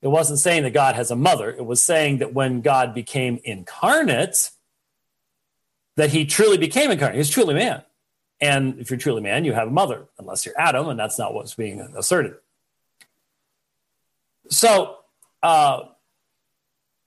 [0.00, 1.50] It wasn't saying that God has a mother.
[1.50, 4.50] It was saying that when God became incarnate,
[5.96, 7.16] that he truly became incarnate.
[7.16, 7.82] He's truly man.
[8.40, 11.34] And if you're truly man, you have a mother, unless you're Adam, and that's not
[11.34, 12.34] what's being asserted.
[14.48, 14.98] So
[15.42, 15.82] uh,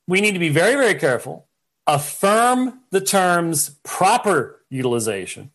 [0.07, 1.47] we need to be very, very careful,
[1.87, 5.51] affirm the term's proper utilization,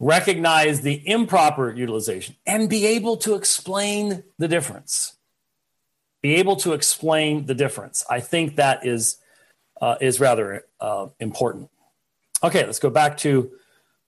[0.00, 5.18] recognize the improper utilization, and be able to explain the difference
[6.24, 8.02] be able to explain the difference.
[8.08, 9.18] I think that is
[9.78, 11.68] uh, is rather uh, important.
[12.42, 13.50] Okay, let's go back to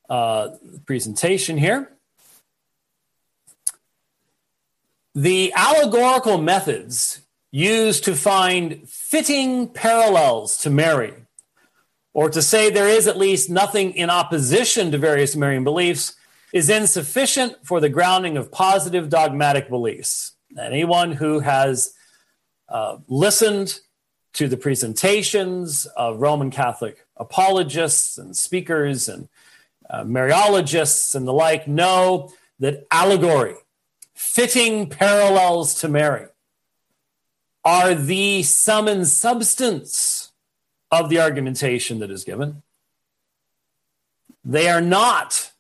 [0.09, 1.93] uh, the presentation here.
[5.15, 11.13] The allegorical methods used to find fitting parallels to Mary,
[12.15, 16.17] or to say there is at least nothing in opposition to various Marian beliefs,
[16.55, 20.33] is insufficient for the grounding of positive dogmatic beliefs.
[20.59, 21.93] Anyone who has
[22.69, 23.81] uh, listened
[24.35, 29.29] to the presentations of Roman Catholic apologists and speakers and
[29.89, 33.55] uh, Mariologists and the like know that allegory,
[34.15, 36.27] fitting parallels to Mary,
[37.65, 40.33] are the sum and substance
[40.91, 42.63] of the argumentation that is given.
[44.45, 45.53] They are not.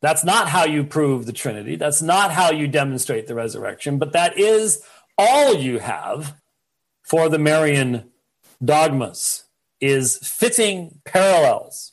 [0.00, 1.76] That's not how you prove the Trinity.
[1.76, 4.82] That's not how you demonstrate the resurrection, but that is
[5.20, 6.40] all you have
[7.02, 8.10] for the Marian
[8.64, 9.44] dogmas
[9.78, 11.92] is fitting parallels.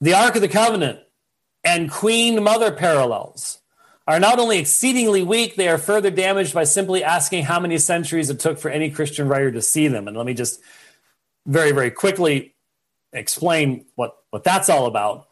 [0.00, 1.00] The Ark of the Covenant
[1.64, 3.58] and Queen Mother parallels
[4.06, 8.30] are not only exceedingly weak, they are further damaged by simply asking how many centuries
[8.30, 10.06] it took for any Christian writer to see them.
[10.06, 10.60] And let me just
[11.46, 12.54] very, very quickly
[13.12, 15.26] explain what, what that's all about.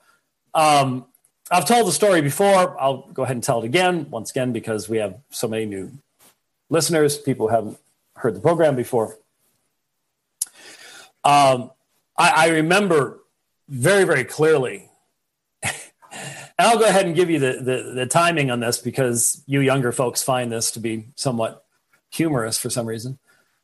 [0.52, 1.06] Um,
[1.50, 2.80] I've told the story before.
[2.80, 5.90] I'll go ahead and tell it again, once again, because we have so many new
[6.68, 7.78] listeners, people who haven't
[8.16, 9.18] heard the program before.
[11.24, 11.72] Um,
[12.16, 13.20] I, I remember
[13.68, 14.88] very, very clearly.
[15.62, 15.72] and
[16.58, 19.90] I'll go ahead and give you the, the, the timing on this because you younger
[19.90, 21.64] folks find this to be somewhat
[22.10, 23.18] humorous for some reason.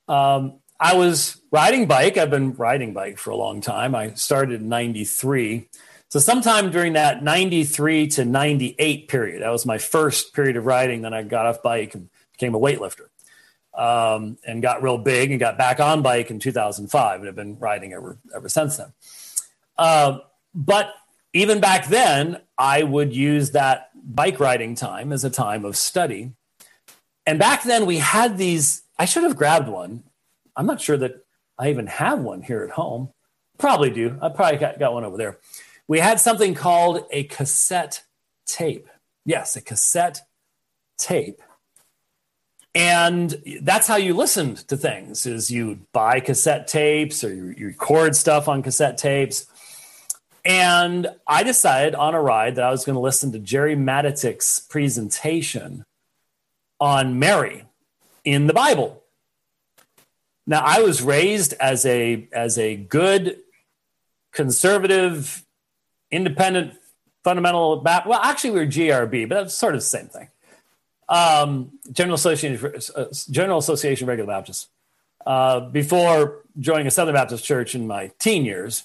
[0.09, 2.17] Um, I was riding bike.
[2.17, 3.95] I've been riding bike for a long time.
[3.95, 5.69] I started in 93
[6.09, 11.03] so sometime during that 93 to 98 period, that was my first period of riding.
[11.03, 13.09] Then I got off bike and became a weightlifter
[13.75, 17.59] um, and got real big and got back on bike in 2005 and have been
[17.59, 18.93] riding ever, ever since then.
[19.77, 20.19] Uh,
[20.55, 20.95] but
[21.33, 26.33] even back then, I would use that bike riding time as a time of study.
[27.27, 28.83] And back then, we had these.
[28.99, 30.05] I should have grabbed one.
[30.55, 31.27] I'm not sure that
[31.59, 33.11] I even have one here at home.
[33.59, 34.17] Probably do.
[34.23, 35.39] I probably got, got one over there.
[35.89, 38.03] We had something called a cassette
[38.47, 38.89] tape.
[39.25, 40.21] Yes, a cassette
[40.99, 41.43] tape.
[42.75, 48.15] And that's how you listened to things is you buy cassette tapes or you, record
[48.15, 49.47] stuff on cassette tapes.
[50.45, 54.69] And I decided on a ride that I was going to listen to Gerry Matatics'
[54.69, 55.85] presentation
[56.79, 57.65] on Mary
[58.25, 59.03] in the Bible.
[60.47, 63.39] Now, I was raised as a as a good
[64.33, 65.46] conservative,
[66.11, 66.75] independent,
[67.25, 68.11] fundamental Baptist.
[68.11, 70.29] Well, actually, we were GRB, but that's sort of the same thing.
[71.09, 74.69] Um, General Association, uh, General Association Regular Baptist.
[75.25, 78.85] Uh, before joining a Southern Baptist church in my teen years,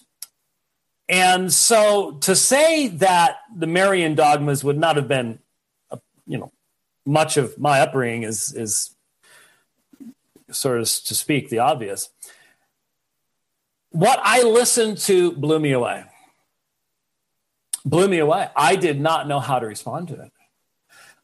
[1.07, 5.39] and so to say that the Marian dogmas would not have been,
[5.91, 6.51] uh, you know,
[7.05, 8.95] much of my upbringing is is
[10.51, 12.09] sort of to speak the obvious.
[13.91, 16.05] What I listened to blew me away.
[17.83, 18.47] Blew me away.
[18.55, 20.31] I did not know how to respond to it.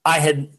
[0.03, 0.49] I had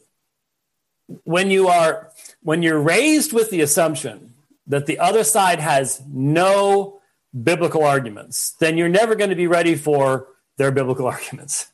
[1.24, 2.10] when you are
[2.42, 4.34] when you're raised with the assumption
[4.66, 7.00] that the other side has no
[7.42, 11.72] biblical arguments, then you're never going to be ready for their biblical arguments.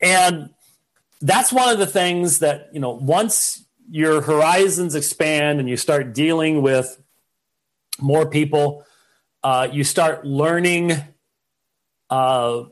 [0.00, 0.50] And
[1.20, 6.14] that's one of the things that, you know, once your horizons expand and you start
[6.14, 7.00] dealing with
[8.00, 8.84] more people,
[9.42, 10.92] uh, you start learning
[12.08, 12.64] uh,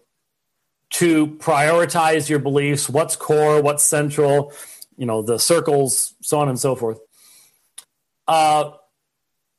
[0.90, 4.52] to prioritize your beliefs, what's core, what's central,
[4.96, 6.98] you know, the circles, so on and so forth.
[8.26, 8.72] Uh,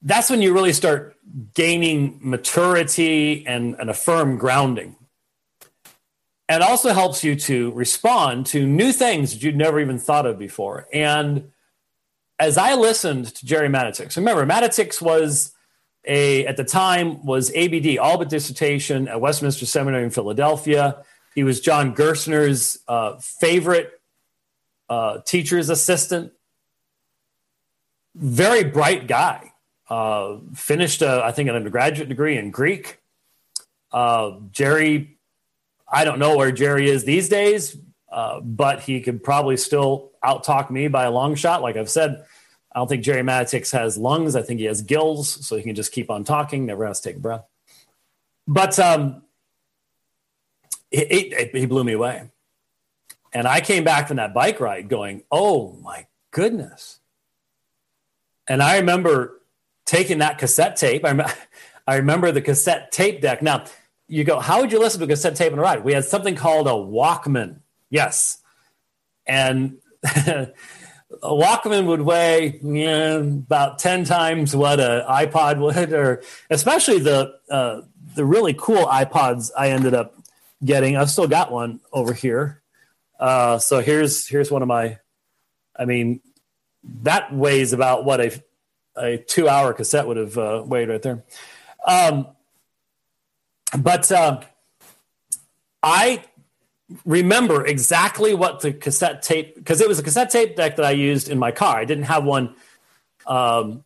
[0.01, 1.15] that's when you really start
[1.53, 4.95] gaining maturity and, and a firm grounding.
[6.47, 10.39] And also helps you to respond to new things that you'd never even thought of
[10.39, 10.87] before.
[10.91, 11.51] And
[12.39, 15.53] as I listened to Gerry Matatics, remember, Matatics was
[16.05, 21.03] a, at the time, was ABD, all but dissertation at Westminster Seminary in Philadelphia.
[21.39, 23.93] He was John Gerstner's uh, favorite
[24.89, 26.33] uh, teacher's assistant.
[28.13, 29.53] Very bright guy.
[29.89, 32.99] Uh, finished, uh, I think, an undergraduate degree in Greek.
[33.89, 35.17] Uh, Gerry
[35.89, 37.77] I don't know where Gerry is these days,
[38.11, 41.61] uh, but he could probably still out talk me by a long shot.
[41.61, 42.25] Like I've said,
[42.75, 44.35] I don't think Gerry Matatics has lungs.
[44.35, 47.07] I think he has gills, so he can just keep on talking, never has to
[47.07, 47.45] take a breath.
[48.45, 49.21] But um,
[50.91, 52.29] he blew me away.
[53.33, 56.99] And I came back from that bike ride going, oh my goodness.
[58.47, 59.39] And I remember
[59.85, 61.05] taking that cassette tape.
[61.05, 61.33] I,
[61.87, 63.41] I remember the cassette tape deck.
[63.41, 63.65] Now,
[64.07, 65.83] you go, how would you listen to a cassette tape on a ride?
[65.83, 67.59] We had something called a Walkman.
[67.91, 68.41] Yes.
[69.27, 70.51] And a
[71.23, 72.59] Walkman would weigh
[73.19, 77.81] about 10 times what an iPod would, or especially the, uh,
[78.15, 80.18] the really cool iPods I ended up
[80.63, 80.97] getting.
[80.97, 82.61] I've still got one over here.
[83.19, 84.99] Uh, so here's, here's one of my,
[85.75, 86.21] I mean,
[87.01, 88.43] that weighs about what a,
[88.97, 91.23] a two hour cassette would have uh, weighed right there.
[91.85, 92.27] Um,
[93.77, 94.41] but uh,
[95.83, 96.23] I
[97.05, 100.91] remember exactly what the cassette tape because it was a cassette tape deck that I
[100.91, 101.77] used in my car.
[101.77, 102.55] I didn't have one
[103.27, 103.83] um,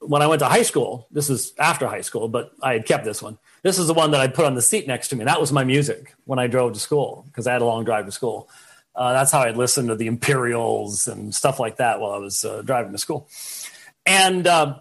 [0.00, 1.08] when I went to high school.
[1.10, 3.38] This is after high school, but I had kept this one.
[3.62, 5.24] This is the one that I put on the seat next to me.
[5.24, 8.06] That was my music when I drove to school because I had a long drive
[8.06, 8.48] to school.
[8.94, 12.44] Uh, that's how I'd listen to the Imperials and stuff like that while I was
[12.44, 13.28] uh, driving to school.
[14.06, 14.80] And uh,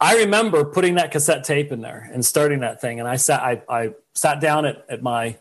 [0.00, 2.98] I remember putting that cassette tape in there and starting that thing.
[2.98, 5.36] And I sat, I, I sat down at, at my,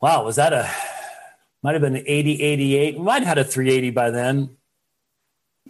[0.00, 0.70] wow, was that a,
[1.62, 2.98] might have been an 80, 88.
[2.98, 4.56] We might have had a 380 by then.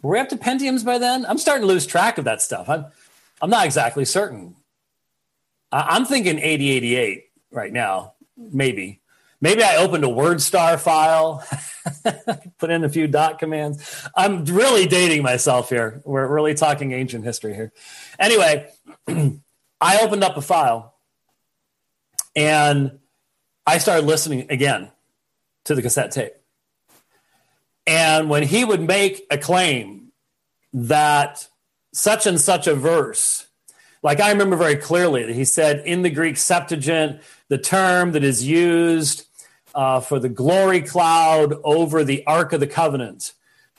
[0.03, 1.25] Were we up to Pentiums by then?
[1.27, 2.69] I'm starting to lose track of that stuff.
[2.69, 2.87] I'm,
[3.41, 4.57] I'm not exactly certain.
[5.75, 9.01] I'm thinking 8088 right now, maybe.
[9.41, 11.45] Maybe I opened a WordStar file,
[12.59, 14.09] put in a few dot commands.
[14.17, 16.01] I'm really dating myself here.
[16.05, 17.73] We're really talking ancient history here.
[18.19, 18.71] Anyway,
[19.81, 20.95] I opened up a file
[22.37, 23.01] and
[23.67, 24.91] I started listening again
[25.65, 26.33] to the cassette tape.
[27.87, 30.13] And when he would make a claim
[30.73, 31.49] that
[31.93, 33.44] such and such a verse,
[34.05, 38.23] like I remember very clearly that he said in the Greek Septuagint, the term that
[38.23, 39.27] is used
[39.75, 43.33] uh, for the glory cloud over the Ark of the Covenant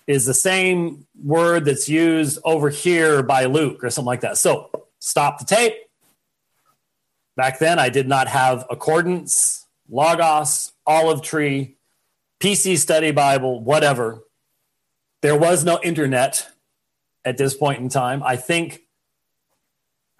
[0.07, 4.37] is the same word that's used over here by Luke or something like that.
[4.37, 5.75] So stop the tape.
[7.35, 11.77] Back then, I did not have Accordance, Logos, Olive Tree,
[12.39, 14.23] PC Study Bible, whatever.
[15.21, 16.47] There was no internet
[17.23, 18.23] at this point in time.
[18.23, 18.84] I think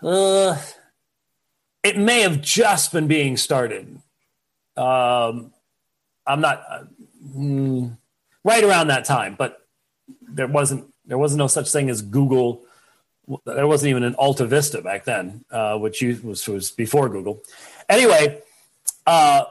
[0.02, 0.58] Uh,
[1.84, 4.00] it may have just been being started.
[4.76, 5.54] Um,
[6.28, 6.84] I'm not uh,
[7.36, 7.98] mm,
[8.43, 9.66] right around that time, but
[10.22, 12.64] there wasn't there wasn't no such thing as Google.
[13.46, 17.41] There wasn't even an Alta Vista back then, uh, which was was before Google.
[17.89, 18.41] Anyway,
[19.06, 19.46] uh,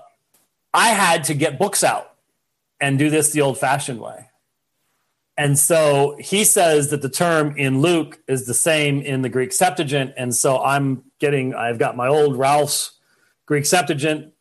[0.73, 2.15] I had to get books out
[2.81, 4.29] and do this the old-fashioned way.
[5.37, 9.53] And so he says that the term in Luke is the same in the Greek
[9.53, 10.15] Septuagint.
[10.17, 12.91] And so I'm getting, I've got my old Rahlfs
[13.47, 14.33] Greek Septuagint,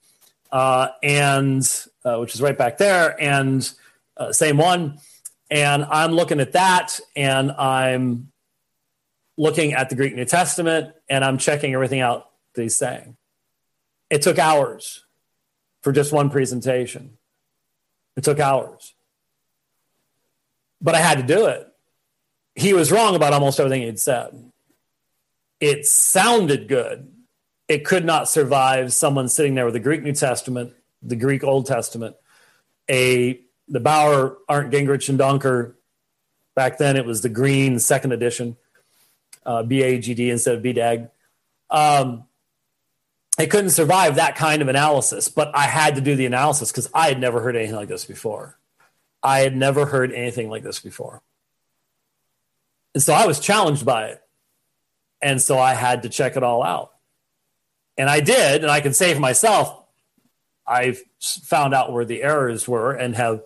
[0.52, 1.64] uh, and
[2.06, 3.70] uh, which is right back there, and
[4.18, 5.00] uh, same one.
[5.50, 8.32] And I'm looking at that, and I'm
[9.36, 13.18] looking at the Greek New Testament, and I'm checking everything out that he's saying.
[14.10, 15.04] It took hours
[15.82, 17.18] for just one presentation.
[18.16, 18.93] It took hours
[20.84, 21.66] but I had to do it.
[22.56, 24.52] He was wrong about almost everything he'd said.
[25.60, 27.10] It sounded good.
[27.70, 31.66] It could not survive someone sitting there with the Greek New Testament, the Greek Old
[31.66, 32.18] Testament,
[32.92, 35.74] a the Bauer, Arndt Gingrich, and Danker.
[36.54, 38.58] Back then, it was the Green Second Edition,
[39.46, 41.10] uh, BAGD instead of BDAG.
[41.70, 42.26] Um,
[43.40, 46.90] it couldn't survive that kind of analysis, but I had to do the analysis because
[46.94, 48.60] I had never heard anything like this before.
[49.24, 51.22] I had never heard anything like this before.
[52.94, 54.22] And so I was challenged by it.
[55.22, 56.92] And so I had to check it all out.
[57.98, 58.62] And I did.
[58.62, 59.82] And I can say for myself,
[60.68, 63.42] I've found out where the errors were and have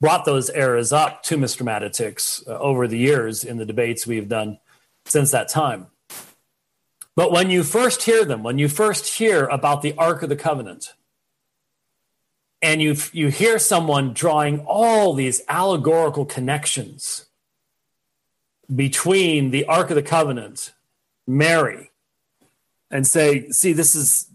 [0.00, 1.62] brought those errors up to Mr.
[1.62, 4.58] Matatics uh, over the years in the debates we've done
[5.04, 5.86] since that time.
[7.14, 10.36] But when you first hear them, when you first hear about the Ark of the
[10.36, 10.92] Covenant,
[12.62, 17.26] and you you hear someone drawing all these allegorical connections
[18.74, 20.72] between the Ark of the Covenant,
[21.26, 21.90] Mary,
[22.90, 24.30] and say, see, this is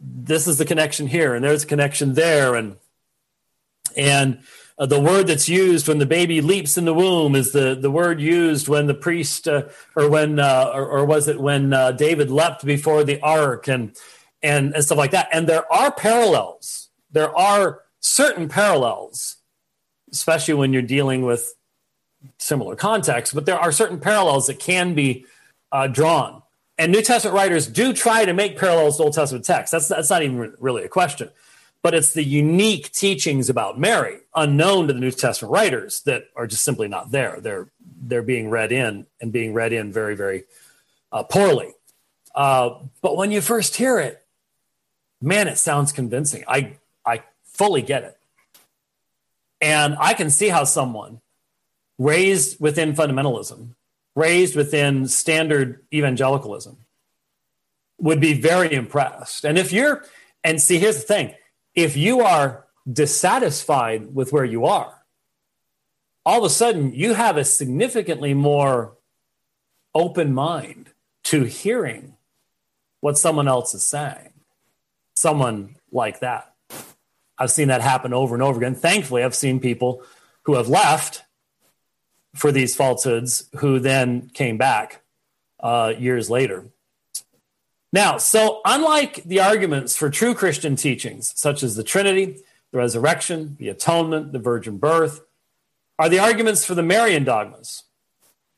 [0.00, 2.76] this is the connection here, and there's a connection there, and
[3.96, 4.40] and
[4.78, 7.90] uh, the word that's used when the baby leaps in the womb is the, the
[7.90, 9.64] word used when the priest uh,
[9.96, 13.96] or when uh, or, or, was it when uh, David leapt before the ark and,
[14.40, 15.28] and and stuff like that.
[15.32, 19.36] And there are parallels there are certain parallels,
[20.12, 21.54] especially when you're dealing with
[22.38, 25.24] similar contexts, but there are certain parallels that can be
[25.72, 26.42] uh, drawn.
[26.76, 29.72] And New Testament writers do try to make parallels to Old Testament texts.
[29.72, 31.30] That's, that's not even really a question.
[31.82, 36.46] But it's the unique teachings about Mary, unknown to the New Testament writers, that are
[36.46, 37.38] just simply not there.
[37.40, 40.44] They're, they're being read in and being read in very, very
[41.12, 41.72] uh, poorly.
[42.34, 44.24] Uh, but when you first hear it,
[45.20, 46.44] man, it sounds convincing.
[46.46, 46.76] I
[47.58, 48.16] fully get it.
[49.60, 51.20] And I can see how someone
[51.98, 53.74] raised within fundamentalism,
[54.14, 56.76] raised within standard evangelicalism,
[57.98, 59.44] would be very impressed.
[59.44, 60.04] And if you're,
[60.44, 61.34] and see, here's the thing
[61.74, 64.94] if you are dissatisfied with where you are,
[66.24, 68.96] all of a sudden you have a significantly more
[69.94, 70.90] open mind
[71.24, 72.14] to hearing
[73.00, 74.32] what someone else is saying.
[75.16, 76.47] Someone like that.
[77.38, 78.74] I've seen that happen over and over again.
[78.74, 80.02] Thankfully, I've seen people
[80.42, 81.22] who have left
[82.34, 85.02] for these falsehoods who then came back
[85.60, 86.66] uh, years later.
[87.92, 92.38] Now, so unlike the arguments for true Christian teachings, such as the Trinity,
[92.70, 95.20] the resurrection, the atonement, the virgin birth,
[95.98, 97.84] are the arguments for the Marian dogmas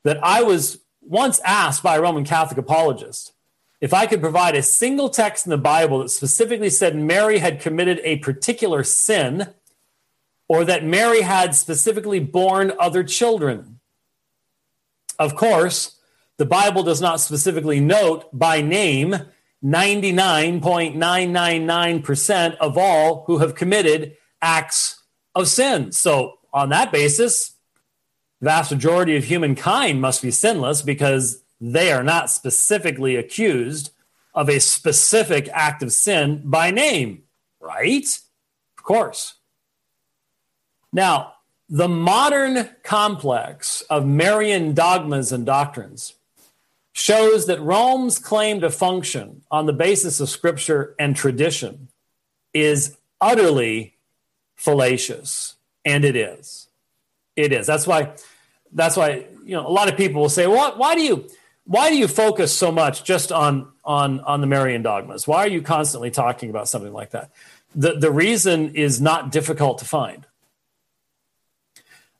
[0.04, 3.32] that I was once asked by a Roman Catholic apologist
[3.80, 7.60] if I could provide a single text in the Bible that specifically said Mary had
[7.60, 9.48] committed a particular sin
[10.48, 13.80] or that Mary had specifically borne other children.
[15.18, 15.98] Of course,
[16.36, 19.16] the Bible does not specifically note by name
[19.64, 25.00] 99.999% of all who have committed acts
[25.34, 25.92] of sin.
[25.92, 27.52] So, on that basis,
[28.40, 33.90] the vast majority of humankind must be sinless because they are not specifically accused
[34.34, 37.24] of a specific act of sin by name,
[37.60, 38.06] right?
[38.78, 39.34] Of course.
[40.92, 41.34] Now,
[41.68, 46.14] the modern complex of Marian dogmas and doctrines
[46.92, 51.88] shows that Rome's claim to function on the basis of scripture and tradition
[52.52, 53.94] is utterly
[54.56, 55.54] fallacious.
[55.84, 56.68] And it is.
[57.36, 57.66] It is.
[57.66, 58.14] That's why,
[58.72, 61.28] that's why, you know, a lot of people will say, well, why do you,
[61.70, 65.28] why do you focus so much just on on on the Marian dogmas?
[65.28, 67.30] Why are you constantly talking about something like that?
[67.76, 70.26] The the reason is not difficult to find.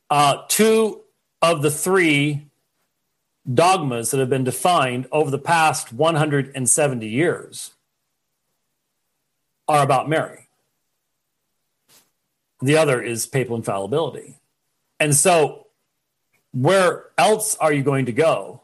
[0.09, 1.01] Uh, two
[1.43, 2.47] of the three
[3.53, 7.73] dogmas that have been defined over the past 170 years
[9.67, 10.47] are about Mary.
[12.63, 14.37] The other is papal infallibility.
[15.01, 15.67] And so,
[16.53, 18.60] where else are you going to go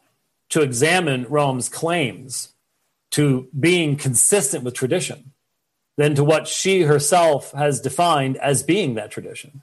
[0.51, 2.53] to examine Rome's claims
[3.13, 5.33] to being consistent with tradition
[5.97, 9.63] than to what she herself has defined as being that tradition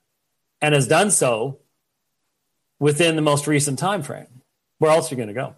[0.61, 1.59] and has done so
[2.79, 4.41] within the most recent time frame?
[4.79, 5.55] Where else are you going to go?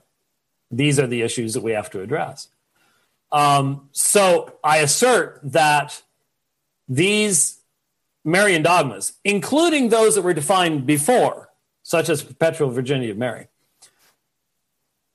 [0.72, 2.50] These are the issues that we have to address.
[3.32, 6.02] Um, so I assert that
[6.88, 7.60] these
[8.24, 11.50] Marian dogmas, including those that were defined before,
[11.84, 13.48] such as perpetual virginity of Mary,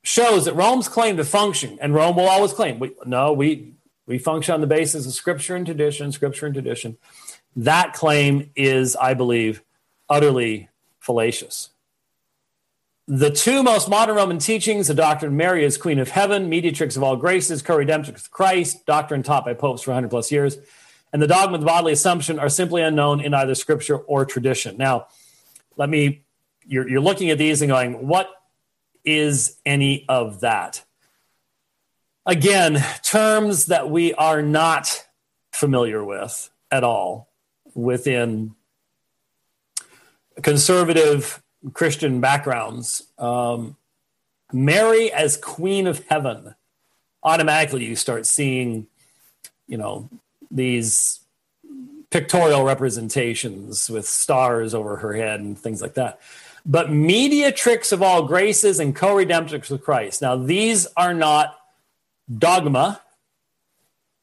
[0.02, 3.74] shows that Rome's claim to function, and Rome will always claim, we, no, we,
[4.06, 6.96] we function on the basis of scripture and tradition, scripture and tradition.
[7.56, 9.62] That claim is, I believe,
[10.08, 10.68] utterly
[11.00, 11.70] fallacious.
[13.06, 16.96] The two most modern Roman teachings, the doctrine of Mary as Queen of Heaven, mediatrix
[16.96, 20.58] of all graces, co-redemptrix with Christ, doctrine taught by popes for 100 plus years,
[21.12, 24.76] and the dogma of the bodily assumption are simply unknown in either scripture or tradition.
[24.76, 25.08] Now,
[25.76, 26.22] let me,
[26.64, 28.30] you're, you're looking at these and going, what
[29.04, 30.84] is any of that?
[32.26, 35.06] Again, terms that we are not
[35.52, 37.28] familiar with at all
[37.74, 38.54] within
[40.42, 41.42] conservative
[41.72, 43.02] Christian backgrounds.
[43.18, 43.76] Um,
[44.52, 46.54] Mary as Queen of Heaven,
[47.22, 48.86] automatically you start seeing,
[49.66, 50.08] you know,
[50.50, 51.20] these
[52.10, 56.20] pictorial representations with stars over her head and things like that.
[56.70, 60.22] But mediatrix of all graces and co redemptrix with Christ.
[60.22, 61.58] Now, these are not
[62.32, 63.02] dogma,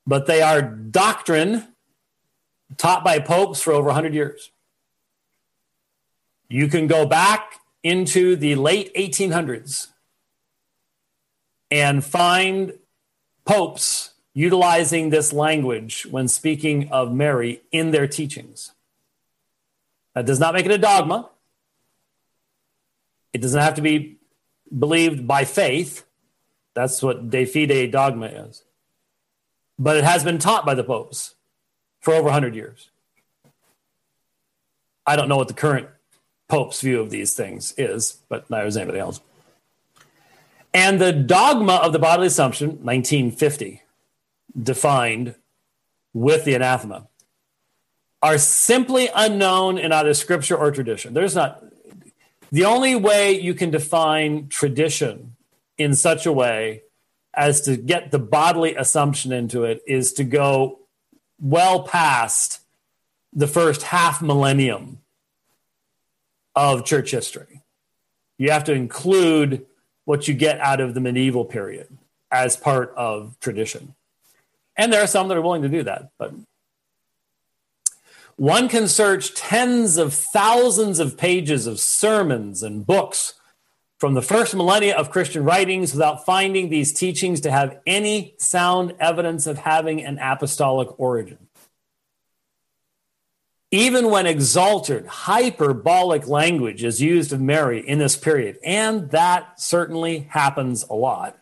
[0.05, 1.67] but they are doctrine
[2.77, 4.51] taught by popes for over 100 years.
[6.47, 9.87] You can go back into the late 1800s
[11.69, 12.79] and find
[13.43, 18.71] popes utilizing this language when speaking of Mary in their teachings.
[20.15, 21.29] That does not make it a dogma.
[23.38, 24.17] It doesn't have to be
[24.75, 26.03] believed by faith.
[26.73, 28.63] That's what de fide dogma is.
[29.77, 31.35] But it has been taught by the popes
[31.99, 32.89] for over 100 years.
[35.05, 35.88] I don't know what the current
[36.47, 39.21] pope's view of these things is, but neither does anybody else.
[40.73, 43.83] And the dogma of the bodily assumption, 1950,
[44.59, 45.35] defined
[46.11, 47.07] with the anathema
[48.23, 51.13] are simply unknown in either scripture or tradition.
[51.13, 51.63] There's not
[52.51, 55.35] the only way you can define tradition
[55.77, 56.83] in such a way
[57.33, 60.79] as to get the bodily assumption into it is to go
[61.39, 62.61] well past
[63.33, 64.99] the first half millennium
[66.55, 67.61] of church history.
[68.39, 69.65] You have to include
[70.05, 71.87] what you get out of the medieval period
[72.31, 73.93] as part of tradition.
[74.75, 76.09] And there are some that are willing to do that.
[76.17, 76.33] But
[78.38, 83.33] one can search tens of thousands of pages of sermons and books
[83.97, 88.93] from the first millennia of Christian writings without finding these teachings to have any sound
[88.99, 91.47] evidence of having an apostolic origin.
[93.71, 100.19] Even when exalted, hyperbolic language is used of Mary in this period, and that certainly
[100.29, 101.38] happens a lot,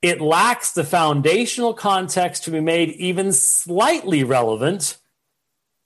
[0.00, 4.96] it lacks the foundational context to be made even slightly relevant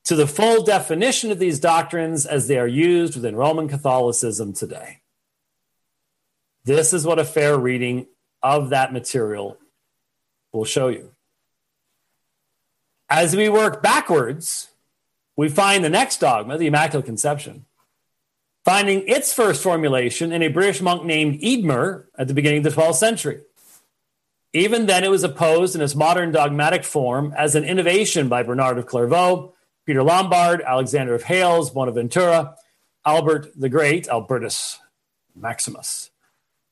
[0.06, 5.00] to the full definition of these doctrines as they are used within Roman Catholicism today.
[6.64, 8.06] This is what a fair reading
[8.42, 9.58] of that material
[10.52, 11.10] will show you.
[13.10, 14.68] As we work backwards,
[15.36, 17.66] we find the next dogma, the Immaculate Conception,
[18.64, 22.80] finding its first formulation in a British monk named Eadmer at the beginning of the
[22.80, 23.40] 12th century.
[24.52, 28.78] Even then, it was opposed in its modern dogmatic form as an innovation by Bernard
[28.78, 29.52] of Clairvaux,
[29.86, 32.56] Peter Lombard, Alexander of Hales, Bonaventura,
[33.06, 34.80] Albert the Great, Albertus
[35.34, 36.10] Maximus,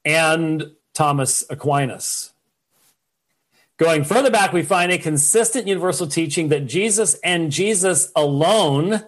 [0.05, 2.33] and Thomas Aquinas.
[3.77, 9.03] Going further back, we find a consistent universal teaching that Jesus and Jesus alone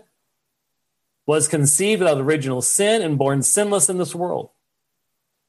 [1.24, 4.50] was conceived without original sin and born sinless in this world.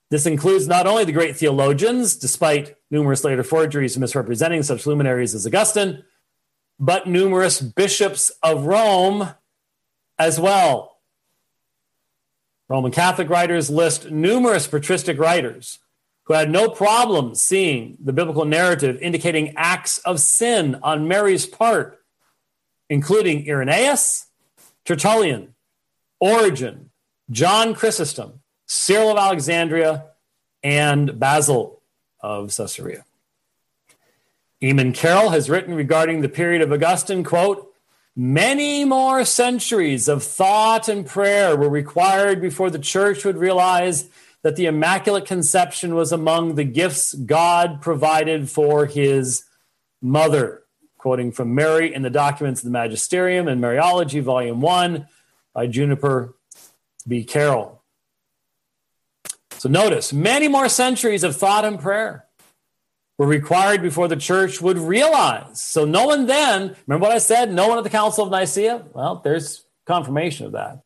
[0.10, 5.46] This includes not only the great theologians, despite numerous later forgeries misrepresenting such luminaries as
[5.46, 6.04] Augustine,
[6.80, 9.30] but numerous bishops of Rome
[10.20, 10.98] as well.
[12.70, 15.80] Roman Catholic writers list numerous patristic writers
[16.26, 22.04] who had no problem seeing the biblical narrative indicating acts of sin on Mary's part,
[22.90, 24.26] including Irenaeus,
[24.84, 25.56] Tertullian,
[26.20, 26.90] Origen,
[27.32, 30.08] John Chrysostom, Cyril of Alexandria,
[30.62, 31.82] and Basil
[32.20, 33.06] of Caesarea.
[34.62, 37.72] Eamon Carroll has written regarding the period of Augustine, quote,
[38.16, 44.10] Many more centuries of thought and prayer were required before the church would realize
[44.42, 49.44] that the Immaculate Conception was among the gifts God provided for his
[50.02, 50.64] mother.
[50.98, 55.08] Quoting from Mary in the documents of the Magisterium and Mariology, Volume 1
[55.54, 56.34] by Juniper
[57.08, 57.24] B.
[57.24, 57.84] Carol.
[59.52, 62.27] So notice, many more centuries of thought and prayer
[63.18, 65.62] were required before the church would realize.
[65.62, 67.52] So no one then, remember what I said?
[67.52, 68.86] No one at the Council of Nicaea?
[68.94, 70.84] Well, there's confirmation of that.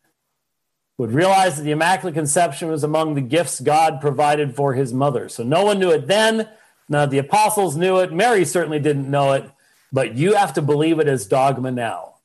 [0.97, 5.29] Would realize that the Immaculate Conception was among the gifts God provided for his mother.
[5.29, 6.47] So no one knew it then.
[6.93, 8.11] Of the apostles knew it.
[8.11, 9.49] Mary certainly didn't know it,
[9.93, 12.15] but you have to believe it as dogma now.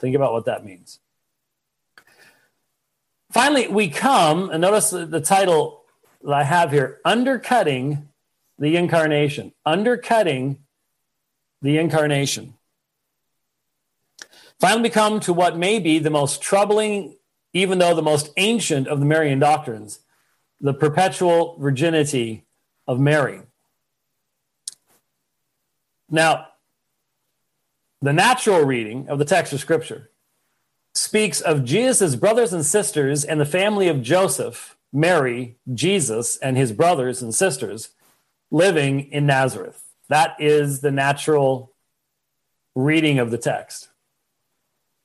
[0.00, 0.98] Think about what that means.
[3.30, 5.84] Finally, we come, and notice the title
[6.22, 8.08] that I have here Undercutting
[8.58, 10.58] the incarnation, undercutting
[11.62, 12.54] the incarnation.
[14.58, 17.16] Finally, we come to what may be the most troubling,
[17.52, 20.00] even though the most ancient of the Marian doctrines
[20.60, 22.46] the perpetual virginity
[22.86, 23.42] of Mary.
[26.08, 26.46] Now,
[28.00, 30.10] the natural reading of the text of Scripture
[30.94, 36.72] speaks of Jesus' brothers and sisters and the family of Joseph, Mary, Jesus, and his
[36.72, 37.90] brothers and sisters
[38.50, 39.82] living in Nazareth.
[40.08, 41.72] That is the natural
[42.74, 43.88] reading of the text.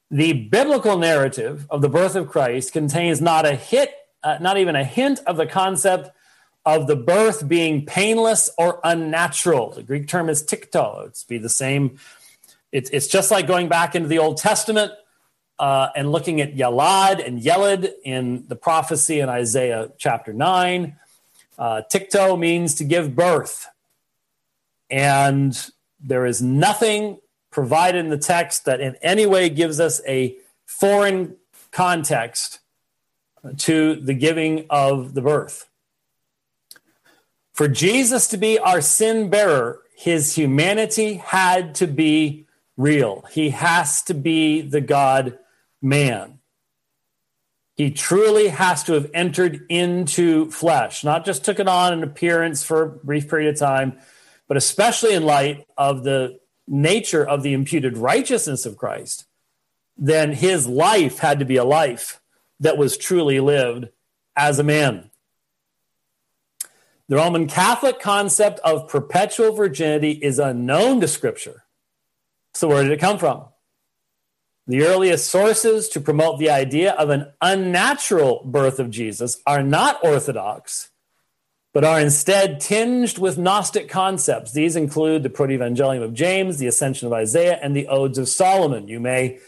[0.09, 4.75] The biblical narrative of the birth of Christ contains not a hit, uh, not even
[4.75, 6.11] a hint of the concept
[6.65, 9.71] of the birth being painless or unnatural.
[9.71, 11.07] The Greek term is tikto.
[11.07, 11.97] It's be the same.
[12.71, 14.91] It's, it's just like going back into the Old Testament
[15.57, 20.97] uh, and looking at Yalad and Yelid in the prophecy in Isaiah chapter 9.
[21.61, 23.67] Uh, tikto means to give birth.
[24.89, 25.55] And
[25.99, 27.19] there is nothing
[27.51, 30.35] provided in the text that in any way gives us a
[30.65, 31.35] foreign
[31.69, 32.61] context
[33.57, 35.69] to the giving of the birth.
[37.53, 43.23] For Jesus to be our sin bearer, his humanity had to be real.
[43.31, 45.37] He has to be the God
[45.79, 46.39] man.
[47.81, 52.63] He truly has to have entered into flesh, not just took it on an appearance
[52.63, 53.97] for a brief period of time,
[54.47, 59.25] but especially in light of the nature of the imputed righteousness of Christ,
[59.97, 62.21] then his life had to be a life
[62.59, 63.89] that was truly lived
[64.35, 65.09] as a man.
[67.07, 71.63] The Roman Catholic concept of perpetual virginity is unknown to Scripture.
[72.53, 73.50] So, where did it come from?
[74.67, 80.03] The earliest sources to promote the idea of an unnatural birth of Jesus are not
[80.03, 80.91] orthodox,
[81.73, 84.53] but are instead tinged with Gnostic concepts.
[84.53, 88.87] These include the Protevangelium of James, the Ascension of Isaiah, and the Odes of Solomon.
[88.87, 89.39] You may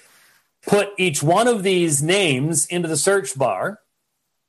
[0.66, 3.82] put each one of these names into the search bar.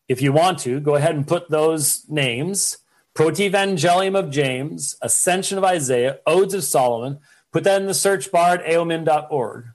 [0.09, 2.79] If you want to, go ahead and put those names
[3.15, 7.21] Protevangelium of James, Ascension of Isaiah, Odes of Solomon.
[7.53, 9.74] Put that in the search bar at aomin.org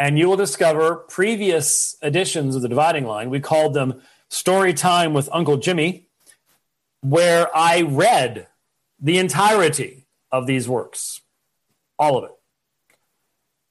[0.00, 3.28] and you will discover previous editions of the dividing line.
[3.28, 6.08] We called them Story Time with Uncle Jimmy,
[7.02, 8.48] where I read
[8.98, 11.20] the entirety of these works,
[11.98, 12.30] all of it.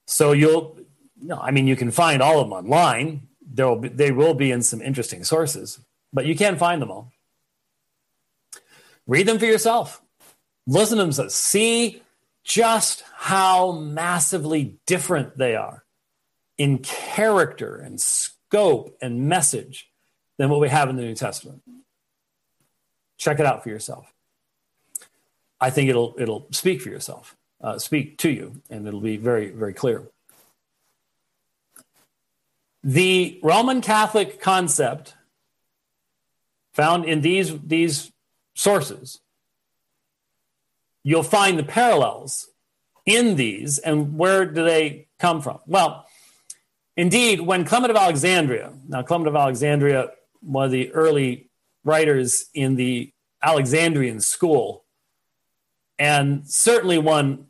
[0.06, 0.78] So you'll,
[1.20, 3.26] no, I mean, you can find all of them online.
[3.44, 5.80] There will be, they will be in some interesting sources,
[6.12, 7.12] but you can't find them all.
[9.08, 10.00] Read them for yourself.
[10.68, 11.30] Listen to them.
[11.30, 12.02] See
[12.44, 15.84] just how massively different they are
[16.60, 19.88] in character and scope and message
[20.36, 21.62] than what we have in the New Testament.
[23.16, 24.12] Check it out for yourself.
[25.58, 29.48] I think it'll it'll speak for yourself, uh, speak to you, and it'll be very
[29.48, 30.02] very clear.
[32.84, 35.14] The Roman Catholic concept
[36.74, 38.12] found in these these
[38.54, 39.20] sources,
[41.02, 42.50] you'll find the parallels
[43.06, 45.60] in these, and where do they come from?
[45.66, 46.04] Well,
[47.00, 50.10] Indeed, when Clement of Alexandria, now Clement of Alexandria,
[50.42, 51.48] one of the early
[51.82, 53.10] writers in the
[53.42, 54.84] Alexandrian school,
[55.98, 57.46] and certainly one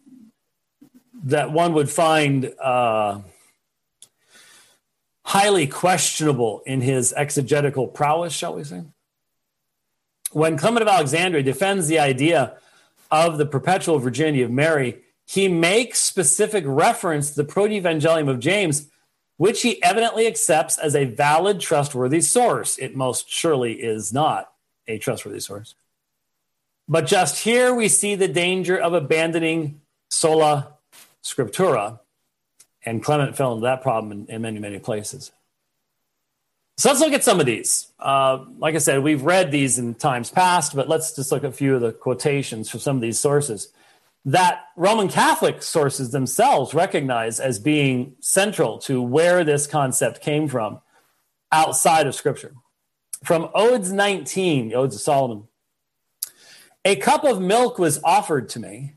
[1.25, 3.23] that one would find uh,
[5.25, 8.85] highly questionable in his exegetical prowess, shall we say.
[10.31, 12.57] When Clement of Alexandria defends the idea
[13.11, 18.87] of the perpetual virginity of Mary, he makes specific reference to the Protevangelium of James
[19.41, 22.77] which he evidently accepts as a valid, trustworthy source.
[22.77, 24.53] It most surely is not
[24.87, 25.75] a trustworthy source.
[26.87, 29.81] But just here we see the danger of abandoning
[30.11, 30.75] sola
[31.25, 32.01] scriptura,
[32.85, 35.33] and Clement fell into that problem in, in many, many places.
[36.77, 37.87] So let's look at some of these.
[37.99, 41.49] Uh, like I said, we've read these in times past, but let's just look at
[41.49, 43.73] a few of the quotations from some of these sources
[44.25, 50.81] that Roman Catholic sources themselves recognize as being central to where this concept came from
[51.51, 52.55] outside of Scripture.
[53.25, 55.49] From Odes 19, the Odes of Solomon,
[56.85, 58.95] a cup of milk was offered to me,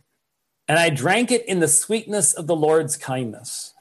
[0.68, 3.74] and I drank it in the sweetness of the Lord's kindness.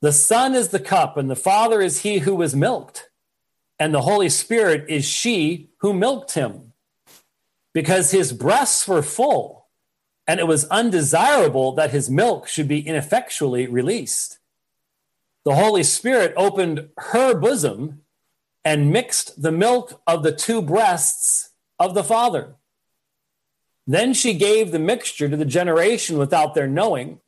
[0.00, 3.10] The Son is the cup, and the Father is he who was milked,
[3.78, 6.72] and the Holy Spirit is she who milked him,
[7.74, 9.61] because his breasts were full,
[10.26, 14.38] and it was undesirable that his milk should be ineffectually released.
[15.44, 18.02] The Holy Spirit opened her bosom
[18.64, 22.54] and mixed the milk of the two breasts of the Father.
[23.86, 27.20] Then she gave the mixture to the generation without their knowing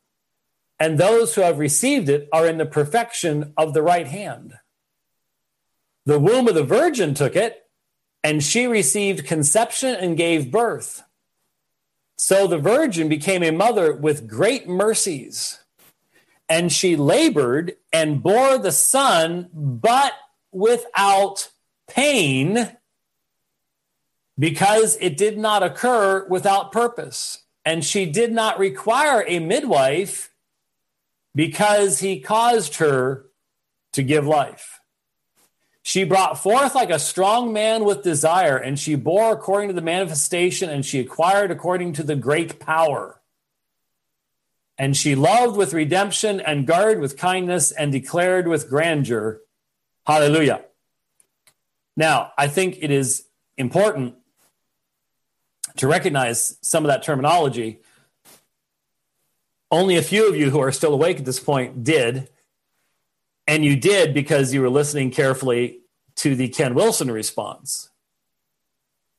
[0.80, 4.55] and those who have received it are in the perfection of the right hand.
[6.07, 7.62] The womb of the virgin took it,
[8.22, 11.03] and she received conception and gave birth.
[12.17, 15.59] So the virgin became a mother with great mercies,
[16.49, 20.12] and she labored and bore the son, but
[20.53, 21.51] without
[21.89, 22.77] pain,
[24.39, 27.43] because it did not occur without purpose.
[27.65, 30.33] And she did not require a midwife
[31.35, 33.27] because he caused her
[33.93, 34.74] to give life.
[35.87, 39.82] She brought forth like a strong man with desire, and she bore according to the
[39.82, 43.20] manifestation, and she acquired according to the great power.
[44.78, 49.43] And she loved with redemption, and guarded with kindness, and declared with grandeur.
[50.07, 50.64] Hallelujah.
[51.99, 53.26] Now, I think it is
[53.59, 54.14] important
[55.76, 57.80] to recognize some of that terminology
[59.70, 62.30] only a few of you who are still awake at this point did.
[63.47, 65.80] And you did because you were listening carefully
[66.16, 67.90] to the Ken Wilson response.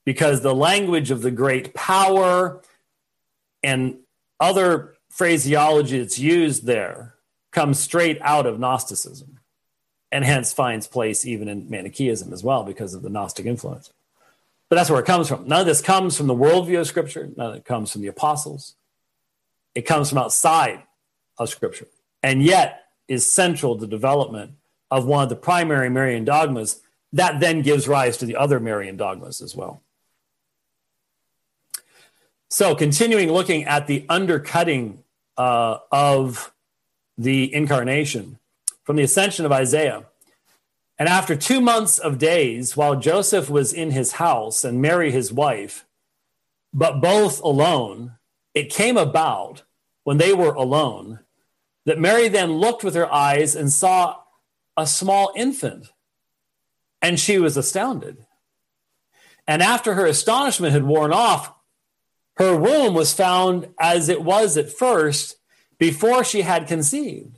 [0.04, 2.62] Because the language of the great power
[3.64, 3.98] and
[4.40, 7.16] other phraseology that's used there
[7.52, 9.40] comes straight out of Gnosticism
[10.12, 13.92] and hence finds place even in Manichaeism as well because of the Gnostic influence.
[14.70, 15.48] But that's where it comes from.
[15.48, 18.08] None of this comes from the worldview of Scripture, none of it comes from the
[18.08, 18.76] apostles.
[19.74, 20.84] It comes from outside
[21.38, 21.88] of Scripture,
[22.24, 24.52] and yet is central to the development
[24.92, 26.82] of one of the primary Marian dogmas
[27.14, 29.82] that then gives rise to the other Marian dogmas as well.
[32.50, 35.04] So, continuing looking at the undercutting
[35.38, 36.54] uh, of
[37.18, 38.40] the incarnation
[38.84, 40.06] from the ascension of Isaiah.
[40.98, 45.34] And after two months of days, while Joseph was in his house and Mary his
[45.34, 45.86] wife,
[46.74, 48.14] but both alone,
[48.54, 49.64] it came about
[50.04, 51.20] when they were alone
[51.86, 54.18] that Mary then looked with her eyes and saw
[54.76, 55.88] a small infant,
[57.02, 58.26] and she was astounded.
[59.48, 61.54] And after her astonishment had worn off,
[62.38, 65.38] her womb was found as it was at first
[65.78, 67.38] before she had conceived.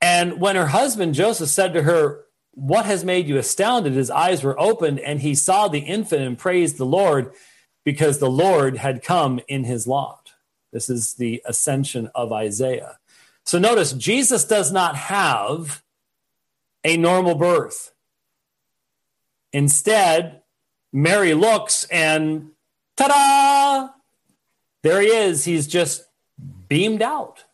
[0.00, 3.92] And when her husband Joseph said to her, What has made you astounded?
[3.92, 7.32] His eyes were opened, and he saw the infant and praised the Lord
[7.84, 10.32] because the Lord had come in his lot.
[10.72, 12.98] This is the ascension of Isaiah.
[13.44, 15.82] So notice, Jesus does not have
[16.84, 17.92] a normal birth.
[19.52, 20.42] Instead,
[20.92, 22.50] Mary looks and
[22.96, 23.88] ta da!
[24.82, 25.44] There he is.
[25.44, 26.04] He's just
[26.68, 27.44] beamed out.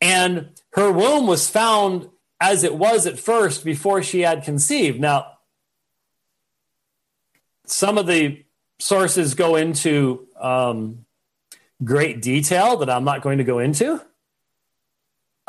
[0.00, 2.08] And her womb was found
[2.40, 5.00] as it was at first before she had conceived.
[5.00, 5.38] Now,
[7.66, 8.44] some of the
[8.78, 11.04] sources go into um,
[11.84, 14.00] great detail that I'm not going to go into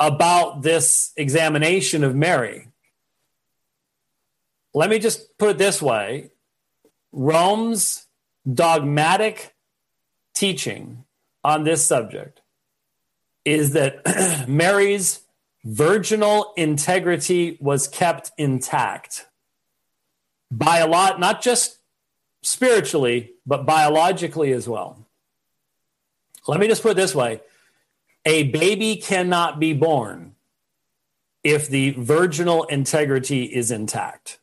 [0.02, 2.66] about this examination of Mary.
[4.74, 6.30] Let me just put it this way
[7.12, 8.06] Rome's
[8.52, 9.54] dogmatic
[10.34, 11.04] teaching
[11.44, 12.40] on this subject
[13.44, 15.20] is that Mary's
[15.64, 19.26] virginal integrity was kept intact
[20.50, 21.78] by a lot, not just
[22.42, 25.06] spiritually, but biologically as well.
[26.48, 27.40] Let me just put it this way
[28.24, 30.34] a baby cannot be born
[31.42, 34.38] if the virginal integrity is intact.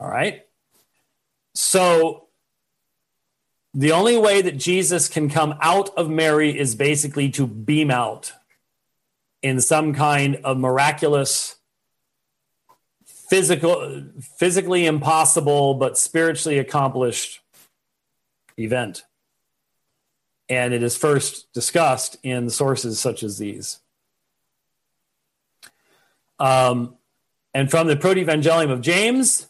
[0.00, 0.46] All right?
[1.54, 2.26] So
[3.72, 8.32] the only way that Jesus can come out of Mary is basically to beam out.
[9.42, 11.56] in some kind of miraculous
[13.04, 17.40] physical physically impossible but spiritually accomplished
[18.58, 19.04] event
[20.48, 23.80] and it is first discussed in sources such as these
[26.38, 26.94] um,
[27.54, 29.46] and from the proto-evangelium of james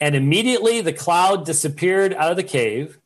[0.00, 2.98] and immediately the cloud disappeared out of the cave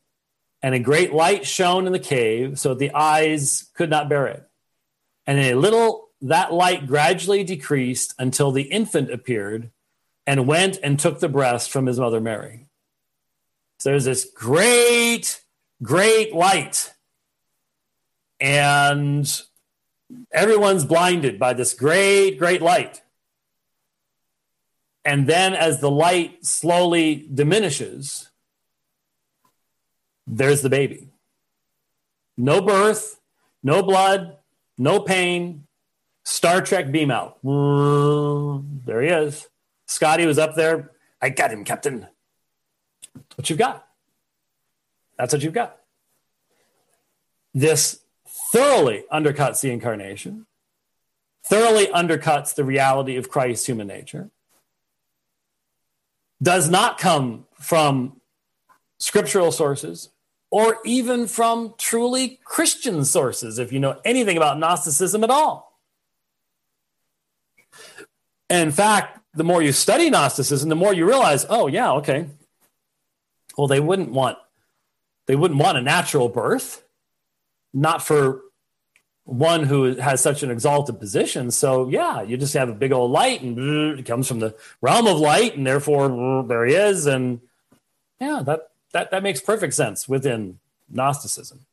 [0.62, 4.49] and a great light shone in the cave so the eyes could not bear it
[5.27, 9.71] and in a little that light gradually decreased until the infant appeared
[10.27, 12.66] and went and took the breast from his mother Mary.
[13.79, 15.43] So there's this great,
[15.83, 16.93] great light.
[18.41, 19.43] And
[20.32, 23.03] everyone's blinded by this great, great light.
[25.05, 28.28] And then as the light slowly diminishes,
[30.26, 31.09] there's the baby.
[32.36, 33.18] No birth,
[33.62, 34.36] no blood,
[34.76, 35.64] no pain.
[36.24, 37.39] Star Trek beam out.
[37.43, 39.49] There he is.
[39.86, 40.91] Scotty was up there.
[41.22, 42.07] I got him, Captain.
[43.34, 43.86] What you've got.
[45.16, 45.78] That's what you've got.
[47.55, 48.01] This
[48.53, 50.46] thoroughly undercuts the incarnation,
[51.44, 54.30] thoroughly undercuts the reality of Christ's human nature,
[56.42, 58.20] does not come from
[58.99, 60.11] scriptural sources
[60.51, 65.78] or even from truly Christian sources, if you know anything about Gnosticism at all.
[68.49, 72.28] in fact, the more you study Gnosticism, the more you realize, oh yeah, okay.
[73.59, 74.38] Well, they wouldn't want
[75.26, 76.82] they wouldn't want a natural birth,
[77.73, 78.43] not for
[79.25, 81.51] one who has such an exalted position.
[81.51, 85.07] So yeah, you just have a big old light, and it comes from the realm
[85.07, 87.41] of light, and therefore there he is, and
[88.21, 90.59] yeah, that that that makes perfect sense within
[90.89, 91.66] Gnosticism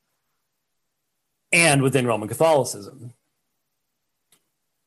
[1.54, 3.14] and within Roman Catholicism.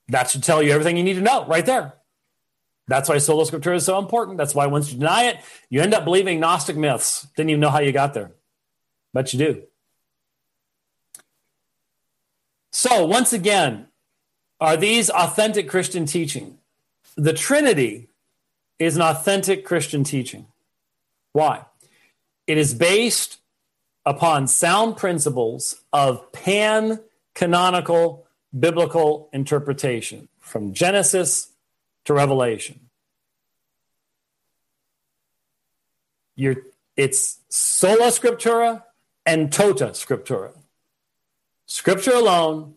[0.09, 1.95] That should tell you everything you need to know right there.
[2.87, 4.39] That's why sola scriptura is so important.
[4.39, 5.39] That's why once you deny it,
[5.69, 7.27] you end up believing Gnostic myths.
[7.37, 8.31] Didn't even know how you got there,
[9.13, 9.63] but you do.
[12.81, 13.89] So, once again,
[14.61, 16.59] are these authentic Christian teaching?
[17.17, 18.07] The Trinity
[18.79, 20.47] is an authentic Christian teaching.
[21.33, 21.65] Why?
[22.47, 23.39] It is based
[24.07, 27.01] upon sound principles of pan
[27.35, 31.49] canonical biblical interpretation from Genesis
[32.05, 32.79] to Revelation.
[36.37, 36.63] You're,
[36.97, 38.85] it's sola scriptura
[39.27, 40.53] and tota scriptura.
[41.69, 42.75] Scripture alone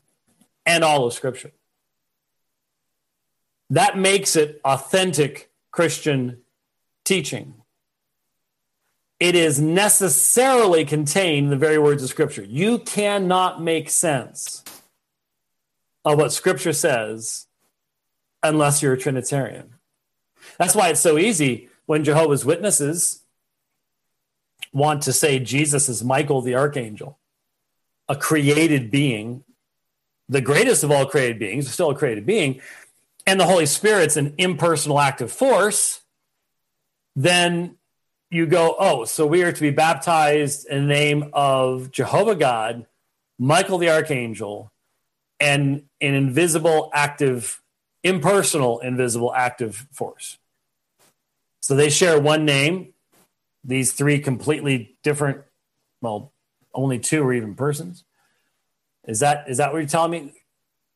[0.66, 1.52] and all of Scripture.
[3.72, 6.42] That makes it authentic Christian
[7.06, 7.56] teaching.
[9.20, 12.44] It is necessarily contained in the very words of Scripture.
[12.44, 14.64] You cannot make sense
[16.04, 17.48] of what Scripture says
[18.44, 19.76] unless you're a Trinitarian.
[20.58, 23.24] That's why it's so easy when Jehovah's Witnesses
[24.74, 27.20] want to say Jesus is Michael the archangel,
[28.12, 29.42] a created being,
[30.28, 32.60] the greatest of all created beings, still a created being,
[33.26, 36.02] and the Holy Spirit's an impersonal active force,
[37.16, 37.78] then
[38.30, 42.86] you go, oh, so we are to be baptized in the name of Jehovah God,
[43.40, 44.74] Michael the archangel,
[45.40, 47.62] and an invisible active
[48.04, 50.38] impersonal invisible active force.
[51.62, 52.94] So they share one name,
[53.64, 55.44] these three completely different,
[56.02, 56.34] well,
[56.74, 58.04] only two or even persons.
[59.08, 60.34] Is that is that what you're telling me?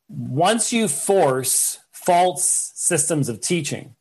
[0.08, 3.96] Once you force false systems of teaching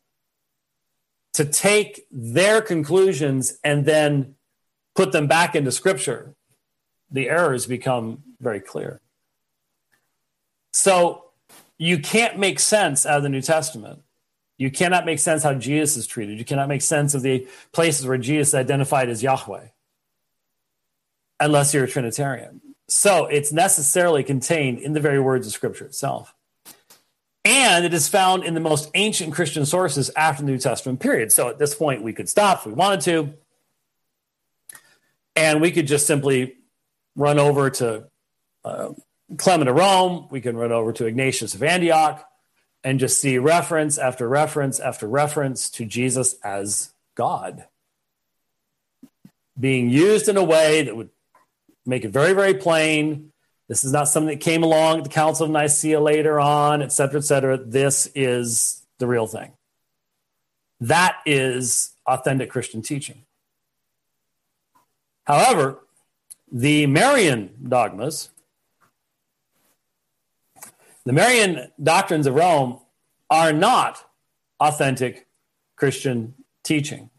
[1.33, 4.35] to take their conclusions and then
[4.95, 6.35] put them back into scripture,
[7.11, 9.01] the errors become very clear.
[10.72, 11.25] So
[11.79, 14.01] you can't make sense out of the New Testament.
[14.59, 16.39] You cannot make sense how Jesus is treated.
[16.39, 19.68] You cannot make sense of the places where Jesus identified as Yahweh
[21.41, 22.61] unless you're a Trinitarian.
[22.89, 26.35] So it's necessarily contained in the very words of Scripture itself.
[27.45, 31.32] And it is found in the most ancient Christian sources after the New Testament period.
[31.32, 33.35] So at this point, we could stop if we wanted to.
[35.37, 36.57] And we could just simply
[37.16, 38.05] run over to
[38.64, 38.93] uh,
[39.37, 42.26] Clement of Rome, we can run over to Ignatius of Antioch
[42.82, 47.64] and just see reference after reference after reference to Jesus as God
[49.59, 51.11] being used in a way that would
[51.87, 53.32] make it very, very plain.
[53.68, 56.93] This is not something that came along at the Council of Nicaea later on, et
[56.93, 57.57] cetera, et cetera.
[57.57, 59.53] This is the real thing.
[60.80, 63.24] That is authentic Christian teaching.
[65.24, 65.80] However,
[66.53, 68.30] the Marian dogmas
[71.05, 72.80] The Marian doctrines of Rome
[73.28, 74.09] are not
[74.59, 75.26] authentic
[75.76, 77.11] Christian teaching.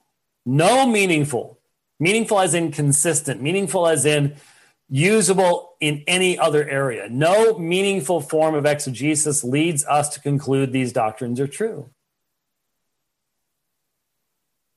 [0.46, 1.60] No meaningful,
[2.00, 4.36] meaningful as in consistent, meaningful as in
[4.90, 7.10] usable in any other area.
[7.10, 11.90] No meaningful form of exegesis leads us to conclude these doctrines are true.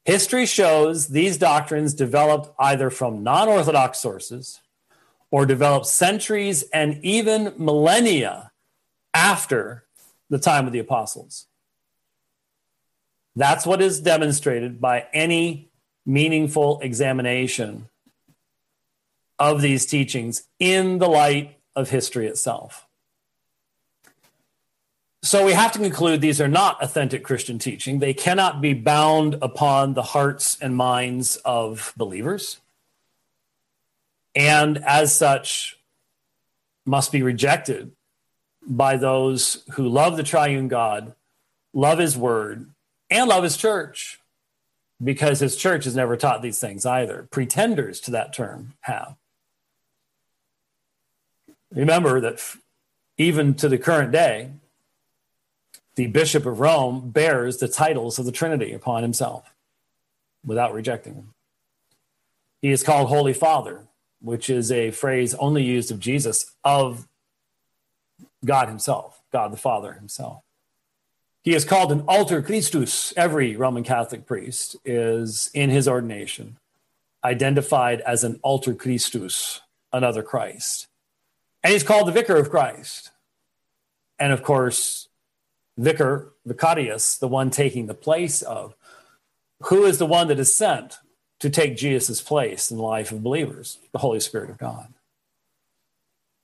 [0.05, 4.61] History shows these doctrines developed either from non orthodox sources
[5.31, 8.51] or developed centuries and even millennia
[9.13, 9.85] after
[10.31, 11.47] the time of the apostles.
[13.37, 15.69] That's what is demonstrated by any
[16.07, 17.89] meaningful examination
[19.39, 22.87] of these teachings in the light of history itself.
[25.23, 27.99] So we have to conclude these are not authentic Christian teaching.
[27.99, 32.61] They cannot be bound upon the hearts and minds of believers.
[34.35, 35.77] And as such,
[36.87, 37.93] must be rejected
[38.67, 41.15] by those who love the triune God,
[41.75, 42.71] love his word,
[43.11, 44.21] and love his church,
[45.03, 47.29] because his church has never taught these things either.
[47.31, 49.17] Pretenders to that term have.
[51.73, 52.41] Remember that
[53.17, 54.51] even to the current day,
[55.97, 59.53] the Bishop of Rome bears the titles of the Trinity upon himself
[60.45, 61.35] without rejecting them.
[62.63, 63.87] He is called Holy Father,
[64.21, 67.07] which is a phrase only used of Jesus, of
[68.45, 70.43] God Himself, God the Father Himself.
[71.43, 73.13] He is called an alter Christus.
[73.17, 76.59] Every Roman Catholic priest is in his ordination
[77.25, 79.61] identified as an alter Christus,
[79.93, 80.89] another Christ.
[81.63, 83.11] And he's called the Vicar of Christ.
[84.19, 85.09] And of course,
[85.77, 88.75] Vicar, Vicarius, the one taking the place of,
[89.65, 90.99] who is the one that is sent
[91.41, 93.79] to take Jesus' place in the life of believers?
[93.93, 94.93] The Holy Spirit of God.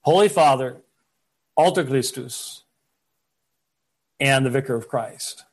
[0.02, 0.78] Holy Father,
[1.56, 2.62] Alter Christus,
[4.20, 5.44] and the Vicar of Christ.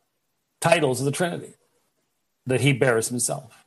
[0.59, 1.53] Titles of the Trinity
[2.45, 3.66] that he bears himself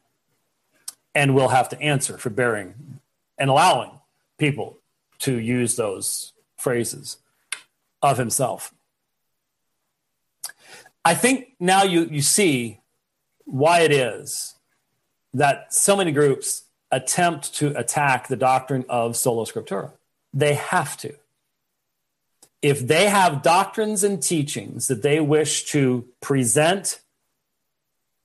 [1.14, 3.00] and will have to answer for bearing
[3.38, 3.90] and allowing
[4.38, 4.78] people
[5.24, 7.16] to use those phrases
[8.02, 8.74] of himself.
[11.04, 12.80] I think now you, you see
[13.44, 14.54] why it is
[15.32, 19.92] that so many groups attempt to attack the doctrine of sola scriptura.
[20.32, 21.14] They have to.
[22.60, 27.00] If they have doctrines and teachings that they wish to present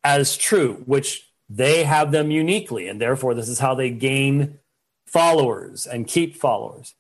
[0.04, 4.60] as true, which they have them uniquely, and therefore this is how they gain
[5.12, 6.96] followers and keep followers,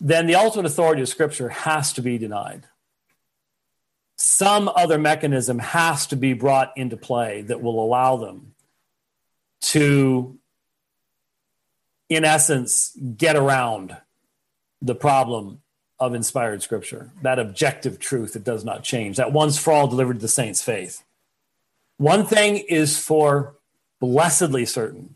[0.00, 2.66] then the ultimate authority of Scripture has to be denied.
[4.16, 8.54] Some other mechanism has to be brought into play that will allow them
[9.60, 10.38] to,
[12.08, 13.96] in essence, get around
[14.82, 15.60] the problem
[15.98, 20.14] of inspired Scripture, that objective truth that does not change, that once for all delivered
[20.14, 21.02] to the saints' faith.
[21.96, 23.56] One thing is for
[24.00, 25.14] blessedly certain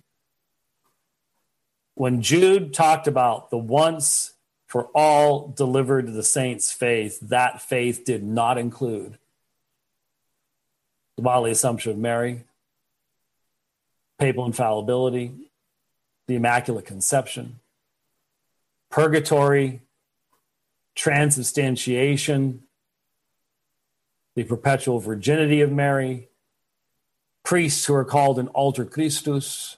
[2.00, 4.32] when Jude talked about the once
[4.66, 9.18] for all delivered to the saints' faith, that faith did not include
[11.16, 12.44] the bodily assumption of Mary,
[14.18, 15.50] papal infallibility,
[16.26, 17.60] the Immaculate Conception,
[18.88, 19.82] purgatory,
[20.94, 22.62] transubstantiation,
[24.34, 26.30] the perpetual virginity of Mary,
[27.42, 29.76] priests who are called an alter Christus,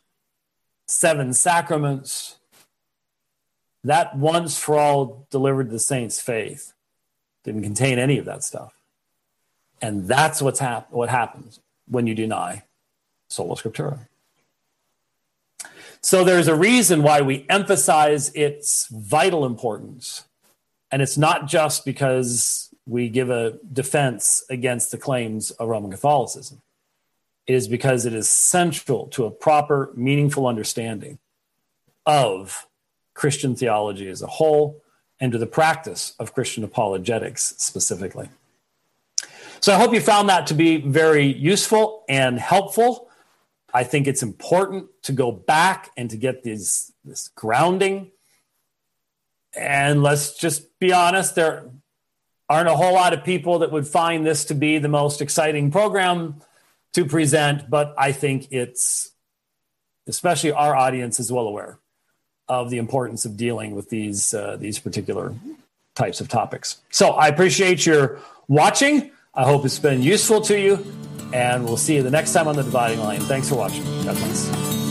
[0.93, 2.37] seven sacraments,
[3.85, 6.73] that once for all delivered the saints' faith
[7.45, 8.75] didn't contain any of that stuff.
[9.81, 12.63] And that's what's hap- what happens when you deny
[13.29, 14.07] sola scriptura.
[16.01, 20.25] So there's a reason why we emphasize its vital importance.
[20.91, 26.61] And it's not just because we give a defense against the claims of Roman Catholicism
[27.47, 31.19] is because it is central to a proper, meaningful understanding
[32.07, 32.67] of
[33.15, 34.83] Christian theology as a whole
[35.21, 38.29] and to the practice of Christian apologetics specifically.
[39.61, 43.09] So I hope you found that to be very useful and helpful.
[43.73, 48.11] I think it's important to go back and to get these, this grounding.
[49.57, 51.71] And let's just be honest, there
[52.49, 55.71] aren't a whole lot of people that would find this to be the most exciting
[55.71, 56.43] program
[56.95, 59.13] to present, but I think it's,
[60.07, 61.79] especially our audience is well aware
[62.49, 65.35] of the importance of dealing with these, uh, these particular
[65.95, 66.83] types of topics.
[66.91, 69.11] So I appreciate your watching.
[69.35, 70.85] I hope it's been useful to you,
[71.33, 73.21] and we'll see you the next time on the dividing line.
[73.21, 73.85] Thanks for watching.
[74.05, 74.82] God bless.